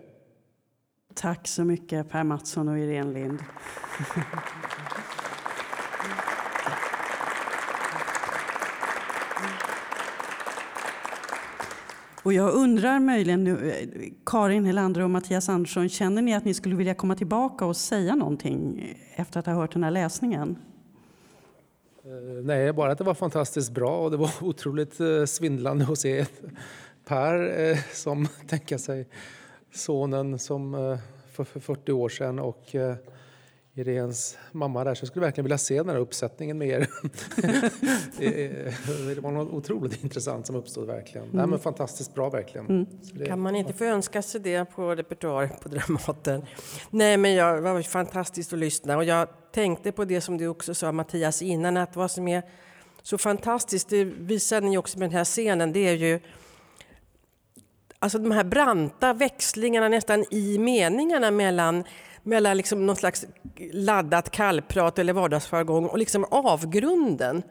Tack 1.14 1.48
så 1.48 1.64
mycket 1.64 2.08
Per 2.08 2.24
Mattsson 2.24 2.68
och 2.68 2.78
Irene 2.78 3.12
Lind. 3.12 3.38
Och 12.22 12.32
jag 12.32 12.54
undrar 12.54 13.00
möjligen, 13.00 13.44
nu, 13.44 13.74
Karin 14.26 14.64
Helander 14.64 15.00
och 15.00 15.10
Mattias 15.10 15.48
Andersson, 15.48 15.88
känner 15.88 16.22
ni 16.22 16.34
att 16.34 16.44
ni 16.44 16.54
skulle 16.54 16.76
vilja 16.76 16.94
komma 16.94 17.16
tillbaka 17.16 17.64
och 17.64 17.76
säga 17.76 18.14
någonting 18.14 18.94
efter 19.14 19.40
att 19.40 19.46
ha 19.46 19.52
hört 19.52 19.72
den 19.72 19.84
här 19.84 19.90
läsningen? 19.90 20.58
Eh, 22.04 22.44
nej, 22.44 22.72
bara 22.72 22.92
att 22.92 22.98
det 22.98 23.04
var 23.04 23.14
fantastiskt 23.14 23.72
bra 23.72 24.04
och 24.04 24.10
det 24.10 24.16
var 24.16 24.30
otroligt 24.40 25.00
eh, 25.00 25.24
svindlande 25.24 25.86
att 25.90 25.98
se 25.98 26.26
Per 27.04 27.60
eh, 27.60 27.78
som 27.92 28.28
tänker 28.46 28.78
sig 28.78 29.08
sonen 29.72 30.38
som 30.38 30.98
för 31.32 31.44
40 31.44 31.92
år 31.92 32.08
sedan 32.08 32.38
och 32.38 32.74
Irenes 33.74 34.38
mamma 34.52 34.84
där, 34.84 34.94
så 34.94 35.02
jag 35.02 35.08
skulle 35.08 35.24
verkligen 35.24 35.44
vilja 35.44 35.58
se 35.58 35.76
den 35.76 35.88
här 35.88 35.96
uppsättningen 35.96 36.58
med 36.58 36.68
er. 36.68 36.88
det 39.14 39.20
var 39.20 39.30
något 39.30 39.52
otroligt 39.52 40.04
intressant 40.04 40.46
som 40.46 40.56
uppstod 40.56 40.86
verkligen. 40.86 41.26
Mm. 41.26 41.36
Nej, 41.36 41.46
men 41.46 41.58
fantastiskt 41.58 42.14
bra 42.14 42.30
verkligen. 42.30 42.66
Mm. 42.66 42.86
Det, 43.12 43.26
kan 43.26 43.40
man 43.40 43.56
inte 43.56 43.72
få 43.72 43.84
önska 43.84 44.22
sig 44.22 44.40
det 44.40 44.64
på 44.64 44.94
repertoar 44.94 45.50
på 45.62 45.68
Dramaten? 45.68 46.46
Nej, 46.90 47.16
men 47.16 47.34
jag, 47.34 47.56
det 47.56 47.60
var 47.60 47.82
fantastiskt 47.82 48.52
att 48.52 48.58
lyssna 48.58 48.96
och 48.96 49.04
jag 49.04 49.28
tänkte 49.52 49.92
på 49.92 50.04
det 50.04 50.20
som 50.20 50.38
du 50.38 50.46
också 50.46 50.74
sa 50.74 50.92
Mattias 50.92 51.42
innan, 51.42 51.76
att 51.76 51.96
vad 51.96 52.10
som 52.10 52.28
är 52.28 52.42
så 53.02 53.18
fantastiskt, 53.18 53.88
det 53.88 54.04
visar 54.04 54.60
ni 54.60 54.78
också 54.78 54.98
med 54.98 55.08
den 55.08 55.16
här 55.16 55.24
scenen, 55.24 55.72
det 55.72 55.88
är 55.88 55.94
ju 55.94 56.20
Alltså 58.02 58.18
de 58.18 58.30
här 58.30 58.44
branta 58.44 59.12
växlingarna 59.12 59.88
nästan 59.88 60.24
i 60.30 60.58
meningarna 60.58 61.30
mellan, 61.30 61.84
mellan 62.22 62.56
liksom 62.56 62.86
någon 62.86 62.96
slags 62.96 63.26
laddat 63.72 64.30
kallprat 64.30 64.98
eller 64.98 65.12
vardagsjargong 65.12 65.86
och 65.86 65.98
liksom 65.98 66.24
avgrunden. 66.24 67.42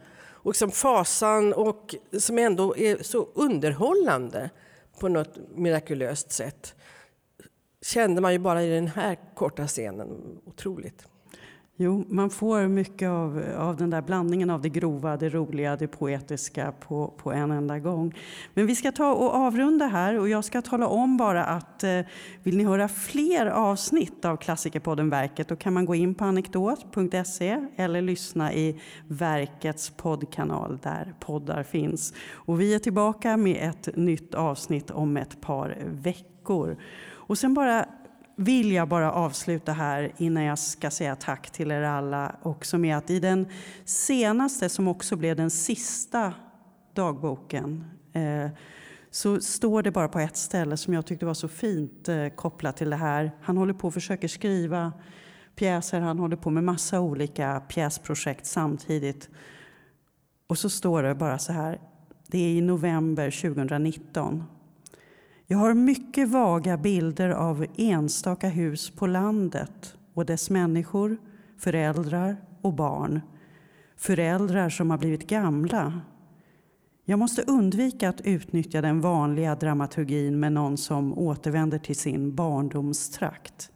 Och 0.42 0.52
liksom 0.52 0.72
fasan 0.72 1.54
och 1.54 1.96
som 2.20 2.38
ändå 2.38 2.78
är 2.78 3.04
så 3.04 3.28
underhållande 3.36 4.50
på 5.00 5.08
något 5.08 5.38
mirakulöst 5.56 6.32
sätt. 6.32 6.76
Kände 7.82 8.22
man 8.22 8.34
ju 8.34 8.40
bara 8.40 8.64
i 8.64 8.70
den 8.70 8.88
här 8.88 9.18
korta 9.36 9.68
scenen. 9.68 10.40
Otroligt. 10.46 11.08
Jo, 11.82 12.06
man 12.10 12.30
får 12.30 12.68
mycket 12.68 13.10
av, 13.10 13.44
av 13.58 13.78
den 13.78 13.90
där 13.90 14.02
blandningen 14.02 14.50
av 14.50 14.62
det 14.62 14.70
grova, 14.70 15.18
det 15.18 15.30
roliga, 15.30 15.76
det 15.76 15.88
poetiska 15.88 16.72
på, 16.80 17.14
på 17.18 17.32
en 17.32 17.52
enda 17.52 17.80
gång. 17.80 18.14
Men 18.54 18.68
vi 18.68 18.76
ska 18.76 18.92
ta 18.92 19.14
och 19.14 19.36
avrunda 19.36 19.86
här 19.88 20.20
och 20.20 20.30
jag 20.30 20.46
ska 20.46 20.62
tala 20.62 20.88
om 20.88 21.18
bara 21.18 21.46
att 21.46 21.84
eh, 21.84 22.00
vill 22.44 22.58
ni 22.58 22.64
höra 22.64 22.88
fler 22.88 23.46
avsnitt 23.46 24.26
av 24.26 24.38
Klassikerpodden 24.38 25.10
Verket 25.10 25.48
då 25.48 25.56
kan 25.56 25.74
man 25.74 25.86
gå 25.86 25.96
in 25.96 26.16
på 26.16 26.26
anekdot.se 26.26 27.68
eller 27.76 28.02
lyssna 28.02 28.54
i 28.54 28.82
Verkets 29.08 29.90
poddkanal 29.90 30.80
där 30.84 31.14
poddar 31.20 31.64
finns. 31.64 32.14
Och 32.32 32.62
vi 32.62 32.74
är 32.74 32.80
tillbaka 32.80 33.38
med 33.38 33.70
ett 33.70 33.96
nytt 33.96 34.36
avsnitt 34.36 34.92
om 34.92 35.18
ett 35.18 35.42
par 35.42 35.78
veckor. 35.86 36.78
Och 37.30 37.38
sen 37.38 37.54
bara 37.54 37.86
vill 38.40 38.72
jag 38.72 38.88
bara 38.88 39.12
avsluta 39.12 39.74
här 39.74 40.12
innan 40.18 40.44
jag 40.44 40.60
ska 40.60 40.92
säga 40.92 41.16
tack 41.16 41.50
till 41.50 41.72
er 41.72 41.82
alla 41.82 42.36
också 42.42 42.78
med 42.78 42.98
att 42.98 43.10
i 43.10 43.20
den 43.20 43.48
senaste, 43.86 44.70
som 44.70 44.88
också 44.88 45.16
blev 45.16 45.36
den 45.36 45.50
sista 45.50 46.34
dagboken 46.94 47.86
eh, 48.14 48.50
så 49.12 49.42
står 49.42 49.84
det 49.84 49.92
bara 49.92 50.08
på 50.08 50.20
ett 50.20 50.38
ställe 50.38 50.78
som 50.78 50.94
jag 50.94 51.06
tyckte 51.06 51.26
var 51.26 51.34
så 51.34 51.48
fint 51.48 52.10
eh, 52.10 52.28
kopplat 52.28 52.78
till 52.78 52.90
det 52.90 52.96
här. 52.96 53.32
Han 53.42 53.58
håller 53.58 53.74
på 53.74 53.88
och 53.88 53.94
försöker 53.94 54.28
skriva 54.28 54.94
pjäser, 55.56 56.00
han 56.00 56.20
håller 56.20 56.38
på 56.38 56.50
med 56.50 56.64
massa 56.64 57.00
olika 57.00 57.60
pjäsprojekt 57.60 58.46
samtidigt. 58.46 59.30
Och 60.48 60.58
så 60.58 60.70
står 60.70 61.04
det 61.04 61.16
bara 61.16 61.40
så 61.40 61.54
här, 61.54 61.80
det 62.28 62.38
är 62.38 62.50
i 62.50 62.62
november 62.62 63.32
2019 63.32 64.44
jag 65.52 65.58
har 65.58 65.74
mycket 65.74 66.30
vaga 66.30 66.78
bilder 66.78 67.30
av 67.30 67.66
enstaka 67.78 68.50
hus 68.50 68.90
på 68.90 69.08
landet 69.08 69.98
och 70.14 70.26
dess 70.26 70.50
människor, 70.50 71.18
föräldrar 71.58 72.38
och 72.62 72.74
barn. 72.74 73.22
Föräldrar 73.98 74.70
som 74.70 74.90
har 74.90 74.98
blivit 74.98 75.28
gamla. 75.28 76.02
Jag 77.06 77.20
måste 77.20 77.42
undvika 77.42 78.10
att 78.10 78.22
utnyttja 78.22 78.82
den 78.82 79.02
vanliga 79.02 79.56
dramaturgin 79.56 80.40
med 80.40 80.52
någon 80.52 80.78
som 80.78 81.18
återvänder 81.18 81.80
till 81.80 81.96
sin 81.96 82.36
barndomstrakt. 82.36 83.72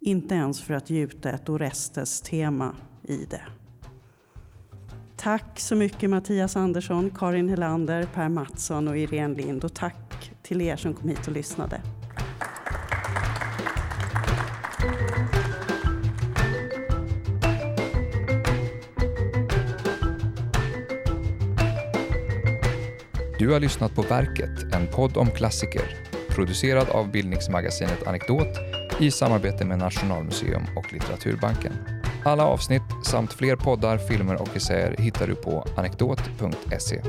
Inte 0.00 0.34
ens 0.34 0.62
för 0.62 0.74
att 0.74 0.90
gjuta 0.90 1.30
ett 1.30 1.48
Orestes-tema 1.48 2.74
i 3.02 3.24
det. 3.30 3.42
Tack 5.16 5.60
så 5.60 5.76
mycket 5.76 6.10
Mattias 6.10 6.56
Andersson, 6.56 7.10
Karin 7.10 7.48
Helander, 7.48 8.08
Per 8.14 8.28
Mattsson 8.28 8.88
och 8.88 8.98
Irene 8.98 9.34
Lind. 9.34 9.64
Och 9.64 9.74
tack 10.16 10.30
till 10.42 10.60
er 10.60 10.76
som 10.76 10.94
kom 10.94 11.08
hit 11.08 11.26
och 11.26 11.32
lyssnade. 11.32 11.80
Du 23.38 23.52
har 23.52 23.60
lyssnat 23.60 23.94
på 23.94 24.02
Verket, 24.02 24.74
en 24.74 24.86
podd 24.86 25.16
om 25.16 25.30
klassiker. 25.30 25.82
Producerad 26.28 26.88
av 26.88 27.10
bildningsmagasinet 27.10 28.06
Anekdot 28.06 28.58
i 29.00 29.10
samarbete 29.10 29.64
med 29.64 29.78
Nationalmuseum 29.78 30.62
och 30.76 30.92
Litteraturbanken. 30.92 31.72
Alla 32.24 32.44
avsnitt 32.44 32.82
samt 33.04 33.32
fler 33.32 33.56
poddar, 33.56 33.98
filmer 33.98 34.42
och 34.42 34.56
essäer 34.56 34.96
hittar 34.98 35.26
du 35.26 35.34
på 35.34 35.66
anekdot.se. 35.76 37.02